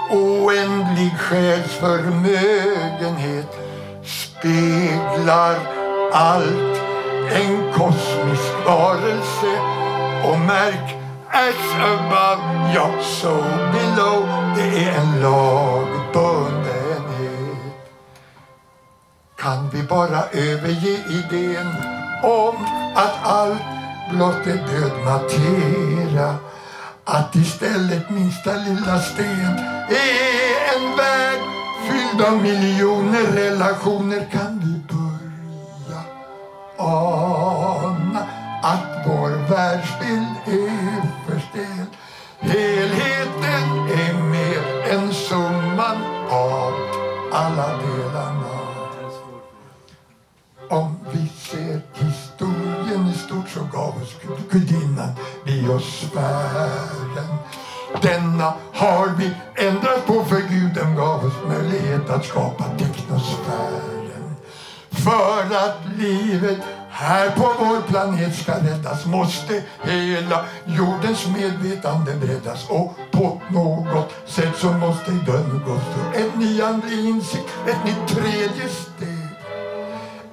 [0.09, 3.57] oändlig själs förmögenhet
[4.03, 5.59] speglar
[6.11, 6.81] allt.
[7.31, 9.59] En kosmisk varelse.
[10.23, 10.95] Och märk
[11.31, 13.43] as above, ja so
[13.73, 14.27] below.
[14.55, 17.75] Det är en lagbundenhet.
[19.37, 21.75] Kan vi bara överge idén
[22.23, 22.55] om
[22.95, 23.63] att allt
[24.11, 26.35] blott är död materia?
[27.05, 29.57] Att istället minsta lilla sten
[29.89, 31.39] är en värld
[31.87, 36.01] fylld av miljoner relationer kan vi börja
[36.77, 38.27] ana
[38.63, 41.85] att vår världsbild är för stel.
[42.39, 45.97] Helheten är mer än summan
[46.29, 46.73] av
[47.33, 47.84] alla
[54.51, 55.09] gudinnan
[55.45, 57.37] biosfären.
[58.01, 64.35] Denna har vi ändrat på för guden gav oss möjlighet att skapa teknosfären.
[64.91, 66.57] För att livet
[66.89, 74.55] här på vår planet ska räddas måste hela jordens medvetande breddas och på något sätt
[74.57, 75.79] så måste dörren gå
[76.13, 79.14] en ny andlig insikt, ett nytt tredje steg.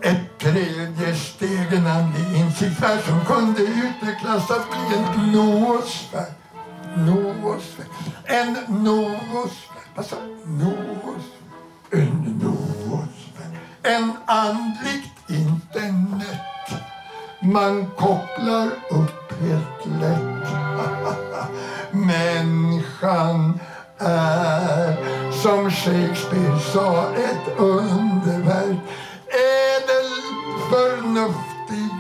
[0.03, 6.26] Ett tredje steg, en andlig insiktsvärld som kunde utvecklas att bli en noosfär.
[6.96, 7.86] Noosfär.
[8.24, 9.82] En noosfär.
[9.94, 11.22] Vad sa Noosfär.
[11.90, 13.59] En noosfär.
[13.82, 16.38] En andligt internet.
[17.42, 20.48] Man kopplar upp helt lätt.
[21.92, 23.61] Människan
[23.98, 24.96] är
[25.42, 28.78] som Shakespeare sa ett underverk.
[29.33, 30.11] Ädel,
[30.70, 31.91] förnuftig,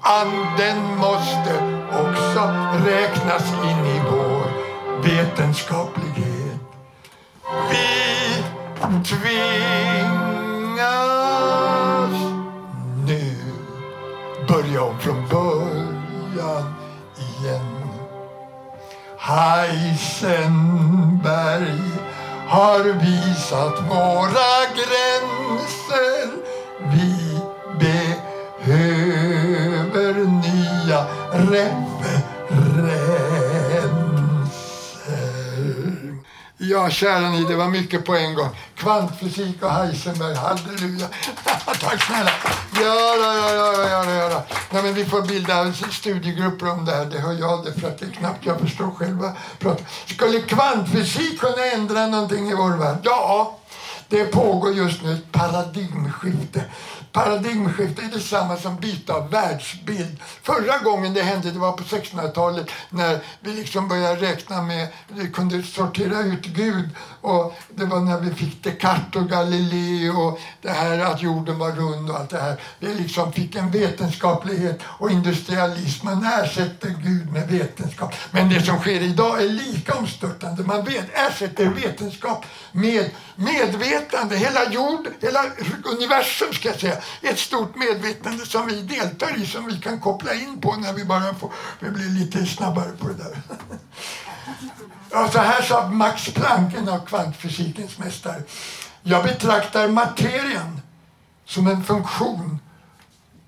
[0.00, 1.54] Anden måste
[1.90, 2.40] också
[2.86, 4.46] räknas in i vår
[5.02, 6.60] vetenskaplighet.
[7.70, 8.05] Vi
[8.80, 9.76] tvingas
[13.06, 13.36] nu
[14.48, 16.74] börja om från början
[17.16, 17.76] igen.
[19.18, 20.36] Heisenberg
[22.48, 26.28] har visat våra gränser.
[26.92, 27.40] Vi
[28.64, 31.00] behöver nya
[31.32, 31.95] rätt
[36.68, 38.48] Ja, kära ni, det var mycket på en gång.
[38.74, 41.06] Kvantfysik och Heisenberg, halleluja.
[41.80, 42.30] Tack snälla.
[42.74, 44.42] Ja, ja, ja, ja, ja, ja.
[44.70, 47.04] Nej, men vi får bilda studiegrupper om det här.
[47.04, 49.32] Det hör jag det för att det är knappt jag förstår själva.
[50.06, 52.98] Skulle kvantfysik kunna ändra någonting i vår värld?
[53.02, 53.58] Ja,
[54.08, 56.64] det pågår just nu ett paradigmskifte.
[57.16, 60.20] Paradigmskifte är detsamma som byte av världsbild.
[60.42, 65.28] Förra gången det hände det var på 1600-talet när vi liksom började räkna med, vi
[65.28, 66.88] kunde sortera ut Gud.
[67.20, 71.72] Och det var när vi fick Descartes och Galilei och det här att jorden var
[71.72, 72.60] rund och allt det här.
[72.78, 76.06] Vi liksom fick en vetenskaplighet och industrialism.
[76.06, 78.14] Man ersätter Gud med vetenskap.
[78.30, 80.62] Men det som sker idag är lika omstörtande.
[80.62, 84.36] Man vet, ersätter vetenskap med medvetande.
[84.36, 85.44] Hela jord, hela
[85.84, 90.34] universum ska jag säga, ett stort medvetande som vi deltar i, som vi kan koppla
[90.34, 93.42] in på när vi bara får, vi blir lite snabbare på det där.
[95.10, 98.42] Ja, så här sa Max Planck, en av kvantfysikens mästare.
[99.02, 100.80] Jag betraktar materian
[101.44, 102.58] som en funktion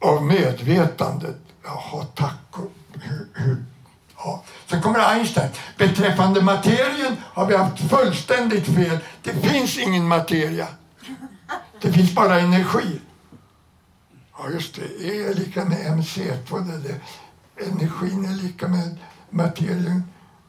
[0.01, 1.37] av medvetandet.
[1.65, 2.35] Jaha, tack.
[2.51, 2.73] och
[4.17, 4.43] Ja.
[4.67, 5.51] Sen kommer Einstein.
[5.77, 8.99] Beträffande materien har vi haft fullständigt fel.
[9.23, 10.67] Det finns ingen materia.
[11.81, 13.01] Det finns bara energi.
[14.39, 15.05] Ja, just det.
[15.07, 16.81] E är lika med mc2.
[16.83, 17.01] Det är.
[17.69, 18.97] Energin är lika med
[19.31, 20.03] materien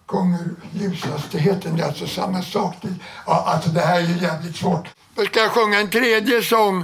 [0.05, 0.39] gånger
[0.71, 1.77] ljushastigheten.
[1.77, 2.75] Det är alltså samma sak.
[2.81, 4.87] Det- Ja, alltså det här är ju jävligt svårt.
[5.15, 6.81] Jag ska jag sjunga en tredje sång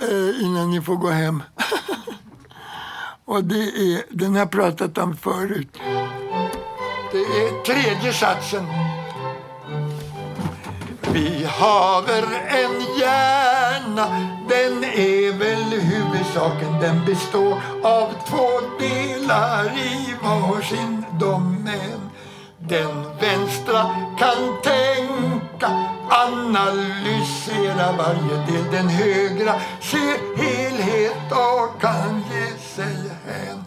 [0.00, 1.42] eh, innan ni får gå hem.
[3.24, 3.54] Och det
[3.94, 5.76] är, den har jag pratat om förut.
[7.12, 8.66] Det är tredje satsen.
[11.12, 16.80] Vi haver en hjärna, den är väl huvudsaken.
[16.80, 18.46] Den består av två
[18.78, 22.10] delar i varsin domän.
[22.58, 23.82] Den vänstra
[24.18, 25.70] kan tänka,
[26.08, 28.70] analysera varje del.
[28.72, 33.64] Den högra ser helhet och kan ge sig hän.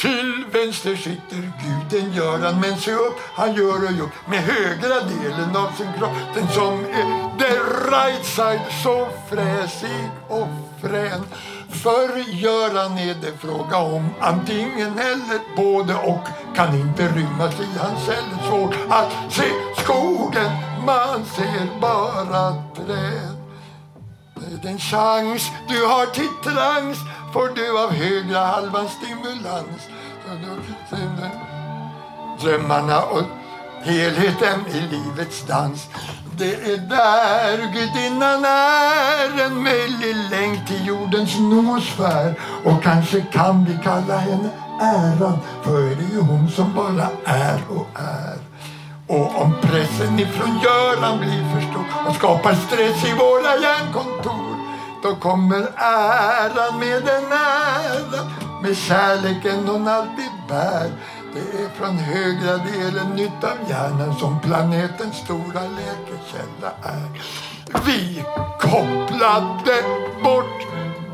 [0.00, 5.56] Till vänster sitter guden Göran men se upp, han gör och gör med högra delen
[5.56, 6.12] av sin kropp.
[6.34, 7.54] Den som är the
[7.90, 10.48] right side, så fräsig och
[10.80, 11.24] frän.
[11.70, 18.04] För Göran är det fråga om antingen eller både och kan inte rymmas i hans
[18.06, 18.48] celler.
[18.48, 19.50] Svårt att se
[19.82, 20.50] skogen,
[20.86, 23.36] man ser bara träd.
[24.34, 26.98] Med en chans du har till trans
[27.32, 29.88] får du av högra halvan stimulans.
[32.40, 33.22] Drömmarna och
[33.82, 35.88] helheten i livets dans.
[36.36, 42.34] Det är där gudinnan är, en möjlig länk till jordens nosfär.
[42.64, 44.50] Och kanske kan vi kalla henne
[44.80, 48.38] Äran för det är ju hon som bara är och är.
[49.06, 54.49] Och om pressen ifrån Göran blir för stor och skapar stress i våra hjärnkontor
[55.02, 58.30] då kommer äran med en ära
[58.62, 60.92] med kärleken hon alltid bär.
[61.34, 67.22] Det är från högra delen nytt av hjärnan som planetens stora läkekälla är.
[67.86, 68.24] Vi
[68.60, 69.82] kopplade
[70.22, 70.66] bort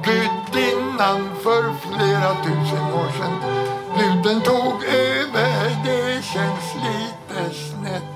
[0.04, 3.66] gudinnan för flera tusen år sedan.
[3.98, 8.15] Guden tog över, det känns lite snett.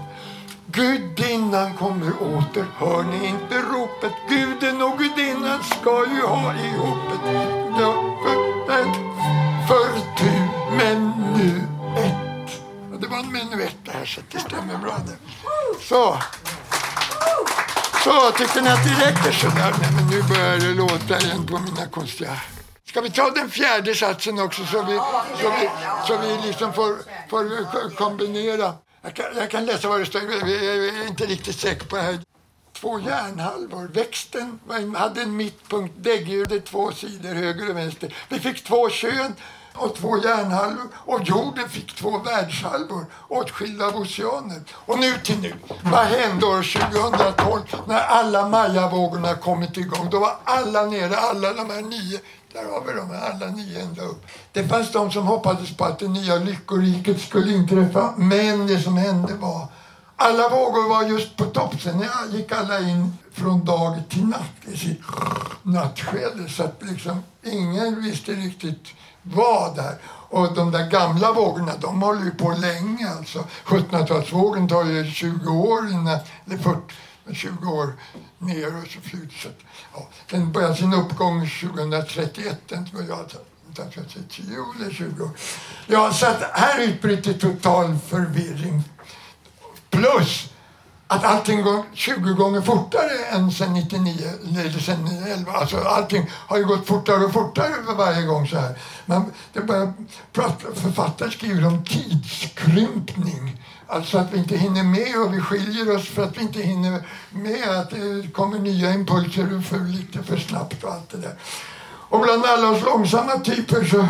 [0.80, 4.12] Gudinnan kommer åter, hör ni inte ropet?
[4.28, 7.20] Guden och gudinnan ska ju ha ihopet.
[7.80, 8.84] Ja, för, för,
[9.68, 10.30] för tu,
[10.76, 11.62] men nu
[11.96, 12.60] ett.
[12.92, 15.16] Ja, Det var en menuett det här så det stämmer bra det.
[15.88, 16.18] Så.
[18.04, 19.74] Så, tycker ni att det räcker sådär?
[19.80, 22.36] Nej, men nu börjar det låta igen på mina konstiga...
[22.84, 24.96] Ska vi ta den fjärde satsen också så vi,
[25.42, 25.70] så vi,
[26.06, 26.96] så vi liksom får,
[27.30, 28.74] får kombinera?
[29.02, 32.02] Jag kan, jag kan läsa vad det står, jag är inte riktigt säker på det
[32.02, 32.18] här.
[32.72, 33.90] Två järnhalvor.
[33.92, 34.58] Växten
[34.96, 38.14] hade en mittpunkt, däggdjuret två sidor, höger och vänster.
[38.28, 39.34] Vi fick två kön
[39.74, 44.62] och två hjärnhalvor och jorden fick två världshalvor åtskilda av oceaner.
[44.70, 45.54] Och nu till nu.
[45.82, 50.10] Vad hände år 2012 när alla Maya-vågorna kommit igång?
[50.10, 52.20] Då var alla nere, alla de här nio.
[52.52, 54.26] Där har vi dem, alla nio ända upp.
[54.52, 58.14] Det fanns de som hoppades på att det nya lyckoriket skulle inträffa.
[58.16, 59.68] Men det som hände var
[60.22, 61.74] alla vågor var just på topp.
[61.80, 65.00] Sen gick alla in från dag till natt i sitt
[65.62, 66.48] nattskede.
[66.48, 68.88] Så att liksom ingen visste riktigt
[69.22, 69.98] var där.
[70.04, 73.08] Och de där gamla vågorna, de håller ju på länge.
[73.18, 76.80] Alltså 1700-talsvågen tar ju 20 år innan, eller 40,
[77.32, 77.92] 20 år
[78.38, 79.52] ner och så flyter
[79.94, 80.08] ja.
[80.30, 82.58] Den börjar sin uppgång 2031.
[82.68, 83.38] Den var jag alltså
[83.74, 84.44] kanske 10
[84.78, 85.30] eller 20 år.
[85.86, 88.82] Ja, så att här utbryter total förvirring.
[89.90, 90.49] Plus
[91.12, 94.28] att allting går 20 gånger fortare än sen 99
[94.58, 95.52] eller sen 11.
[95.52, 98.78] Alltså allting har ju gått fortare och fortare för varje gång så här.
[99.06, 99.92] Man, det börjar
[100.74, 103.62] författare skriver om tidskrympning.
[103.86, 107.02] Alltså att vi inte hinner med och vi skiljer oss för att vi inte hinner
[107.30, 111.34] med att eh, det kommer nya impulser för lite för snabbt och allt det där.
[112.10, 114.06] Och bland alla oss långsamma typer så,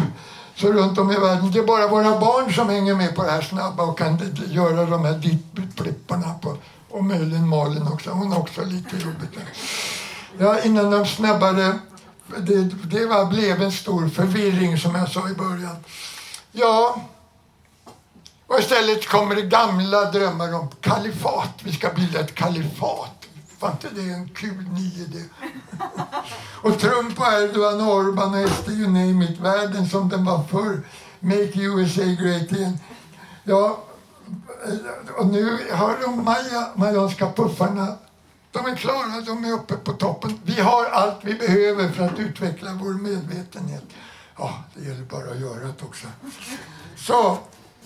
[0.57, 3.31] så runt om i världen, det är bara våra barn som hänger med på det
[3.31, 4.19] här snabba och kan
[4.49, 6.57] göra de här dittplipparna på
[6.91, 9.39] och möjligen Malin också, hon har också lite jobbigt.
[10.39, 11.79] Ja, innan de snabbare,
[12.39, 15.77] det, det var, blev en stor förvirring som jag sa i början.
[16.53, 17.03] Ja,
[18.47, 21.55] och istället kommer det gamla drömmar om kalifat.
[21.63, 23.27] Vi ska bilda ett kalifat.
[23.59, 25.25] Var inte det en kul ny idé?
[26.63, 30.43] Och Trump och Erdogan och Orban och SD, you name it, världen som den var
[30.43, 30.83] förr.
[31.21, 32.79] Make USA great again.
[33.45, 33.85] Ja,
[35.17, 37.97] och nu har de maja, majanska puffarna,
[38.53, 40.41] de är klara, de är uppe på toppen.
[40.45, 43.85] Vi har allt vi behöver för att utveckla vår medvetenhet.
[44.39, 46.07] Ja, det gäller bara att göra det också.
[46.97, 47.39] Så,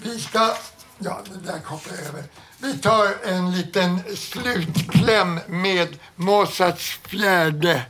[0.03, 0.55] vi ska...
[0.99, 2.25] Ja, det där kopplar jag över.
[2.59, 7.83] Vi tar en liten slutkläm med Mozarts fjärde...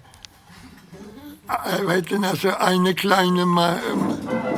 [1.49, 2.25] Äh, vad heter den?
[2.25, 3.43] Alltså, Eine kleine...
[3.45, 4.54] Ma-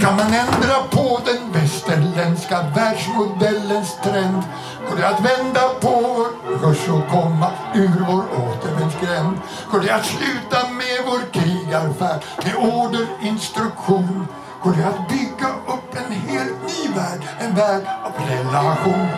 [0.00, 4.42] kan man ändra på den västerländska världsmodellens trend.
[4.88, 9.38] Går det att vända på vår kurs och komma ur vår återvändsgränd?
[9.70, 14.26] Går det att sluta med vår krigarfärd med order, instruktion?
[14.62, 19.08] Går det att bygga upp en helt ny värld, en värld av relation?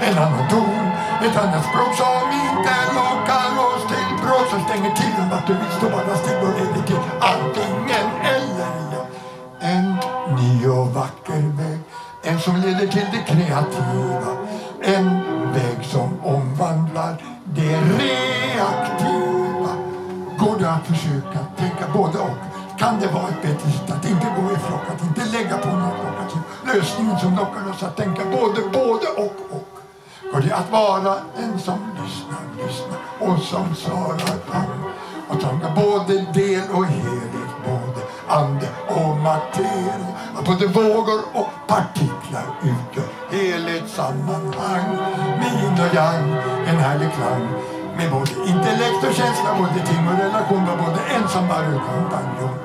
[0.00, 0.86] En annan ton,
[1.24, 5.52] ett annat språk som inte lockar oss till brott som stänger till om vart du
[5.52, 8.21] vill stå annars still det leder till antingen
[10.42, 11.78] ny och vacker väg.
[12.22, 14.32] En som leder till det kreativa.
[14.80, 15.20] En
[15.52, 19.72] väg som omvandlar det reaktiva.
[20.38, 22.36] Går det att försöka tänka både och?
[22.78, 25.76] Kan det vara ett bättre sätt att inte gå i flock, att inte lägga på
[25.76, 26.44] något lock?
[26.74, 29.68] Lösningen som lockar oss att tänka både, både och, och.
[30.32, 34.92] Går det att vara en som lyssnar, lyssnar och som svarar an?
[35.28, 37.51] Och tänka både del och helhet,
[38.32, 39.94] ande och materia.
[40.38, 44.96] Att både vågor och partiklar utgör helhetssammanhang.
[45.38, 46.28] Med yin och yang,
[46.66, 47.48] en härlig klang.
[47.96, 52.58] Med både intellekt och känsla, både ting och relation var både ensam varje kompanjon.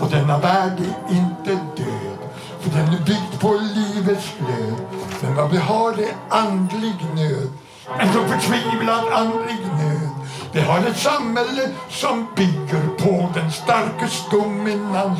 [0.00, 2.18] Och denna värld är inte död,
[2.60, 4.74] för den är byggd på livets glöd.
[5.20, 7.50] Men vad vi har är andlig nöd,
[7.98, 10.09] en så förtvivlad andlig nöd.
[10.52, 15.18] Vi har ett samhälle som bygger på den starkes dominans.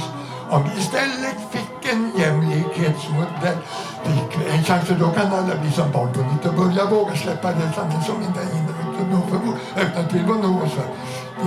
[0.51, 3.59] Om vi istället fick en jämlikhetsmodell
[4.05, 6.85] fick vi en chans, för då kan alla bli som barn på nytt och börja
[6.85, 8.75] våga släppa rädslan som inte hinner
[9.23, 10.85] och för vår öppna till vår nos för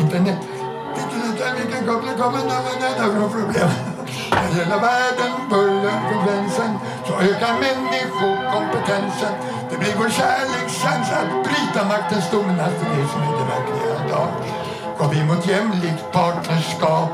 [0.01, 0.39] internet.
[1.03, 2.39] Internet vilken koppling kommer
[3.07, 3.92] nu med problem.
[4.31, 6.71] När hela världen börjar på gränsen
[7.07, 9.33] så ökar människokompetensen.
[9.69, 12.73] Det blir vår kärlekschans att bryta maktens dominans.
[12.79, 14.27] Det är det som är det verkliga idag.
[14.97, 17.09] Går vi mot jämlikt partnerskap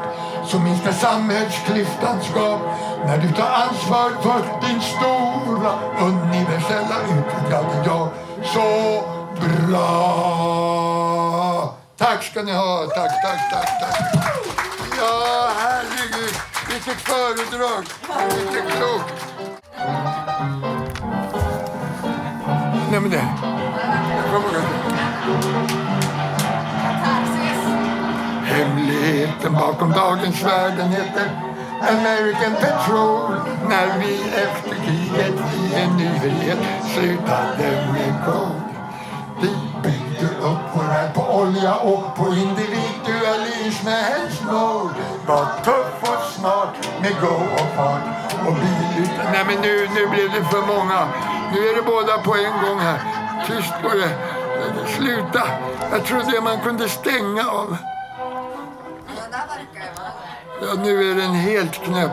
[0.49, 2.61] så minskar samhällsklyftans gap.
[3.05, 7.83] När du tar ansvar för din stora universella utgång.
[7.85, 8.09] jag.
[8.43, 9.03] så
[9.41, 10.09] bra!
[11.97, 12.87] Tack ska ni ha.
[12.95, 13.97] Tack, tack, tack, tack.
[14.99, 15.78] Ja, här
[16.85, 17.83] vilket föredrag.
[18.35, 19.13] Vilket klokt.
[22.91, 23.25] Nej, men det...
[28.43, 31.41] Hemligheten bakom dagens världen heter
[31.81, 33.35] American Petrol
[33.69, 36.59] när vi efter kriget i en nyhet
[36.93, 38.61] slutade med kol.
[39.41, 39.49] Vi
[39.83, 44.89] byggde upp vår värld på olja och på individualismens mål.
[45.27, 45.98] Var tuff
[46.39, 50.61] och smart med go och fart och bil Nej men nu, nu blev det för
[50.67, 51.07] många.
[51.53, 52.99] Nu är det båda på en gång här.
[53.47, 54.09] Tyst på det.
[54.97, 55.47] Sluta.
[55.91, 57.77] Jag trodde man kunde stänga av.
[60.61, 62.11] Ja, nu är den helt knäpp.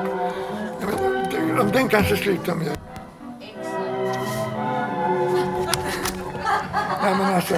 [1.31, 2.79] Den- Den kanske slutar med.
[7.03, 7.55] Nej, men alltså.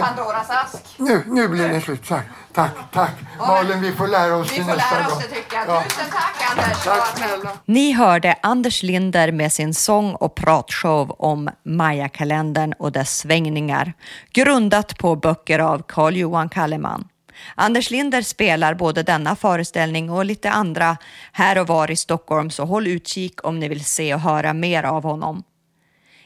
[0.00, 0.94] Pandoras ask.
[0.96, 2.08] nu, nu blir det slut.
[2.08, 2.72] Tack, tack.
[2.92, 3.14] tack.
[3.38, 5.22] Malin, vi får lära oss Vi får nästa lära oss gång.
[5.22, 5.68] det tycker jag.
[5.68, 5.82] Ja.
[5.82, 6.84] Tusen tack Anders.
[6.84, 7.50] Tack snälla.
[7.64, 13.92] Ni hörde Anders Linder med sin sång och pratshow om Maya-kalendern och dess svängningar,
[14.32, 17.08] grundat på böcker av Carl Johan Kalleman.
[17.54, 20.96] Anders Linder spelar både denna föreställning och lite andra
[21.32, 24.82] här och var i Stockholm, så håll utkik om ni vill se och höra mer
[24.82, 25.42] av honom.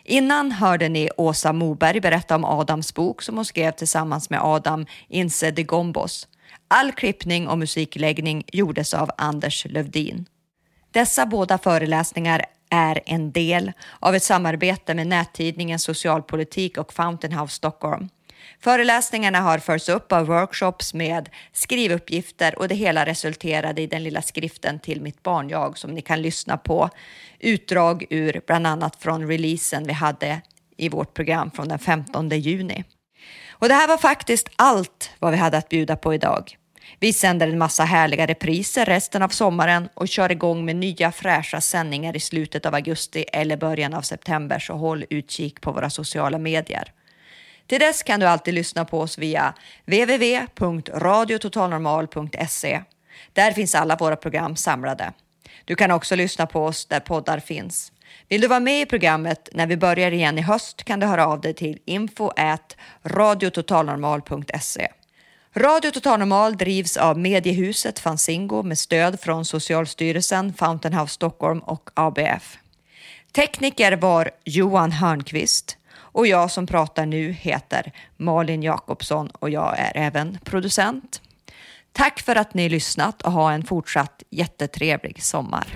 [0.08, 4.86] Innan hörde ni Åsa Moberg berätta om Adams bok som hon skrev tillsammans med Adam
[5.08, 6.28] Inse de Gombos.
[6.68, 10.26] All klippning och musikläggning gjordes av Anders Lövdin.
[10.90, 17.54] Dessa båda föreläsningar är en del av ett samarbete med nättidningen Socialpolitik och Fountain House
[17.54, 18.08] Stockholm.
[18.60, 24.22] Föreläsningarna har följts upp av workshops med skrivuppgifter och det hela resulterade i den lilla
[24.22, 26.90] skriften till mitt barn jag som ni kan lyssna på
[27.38, 30.40] utdrag ur bland annat från releasen vi hade
[30.76, 32.84] i vårt program från den 15 juni.
[33.50, 36.56] Och det här var faktiskt allt vad vi hade att bjuda på idag.
[37.00, 41.60] Vi sänder en massa härliga repriser resten av sommaren och kör igång med nya fräscha
[41.60, 46.38] sändningar i slutet av augusti eller början av september så håll utkik på våra sociala
[46.38, 46.92] medier.
[47.66, 52.82] Till dess kan du alltid lyssna på oss via www.radiototalnormal.se.
[53.32, 55.12] Där finns alla våra program samlade.
[55.64, 57.92] Du kan också lyssna på oss där poddar finns.
[58.28, 61.26] Vill du vara med i programmet när vi börjar igen i höst kan du höra
[61.26, 62.30] av dig till info
[63.02, 64.88] radiototalnormal.se.
[65.54, 71.90] Radio Total Normal drivs av mediehuset Fanzingo med stöd från Socialstyrelsen, Fountain House Stockholm och
[71.94, 72.58] ABF.
[73.32, 75.78] Tekniker var Johan Hörnqvist
[76.16, 81.22] och jag som pratar nu heter Malin Jakobsson och jag är även producent.
[81.92, 85.66] Tack för att ni lyssnat och ha en fortsatt jättetrevlig sommar.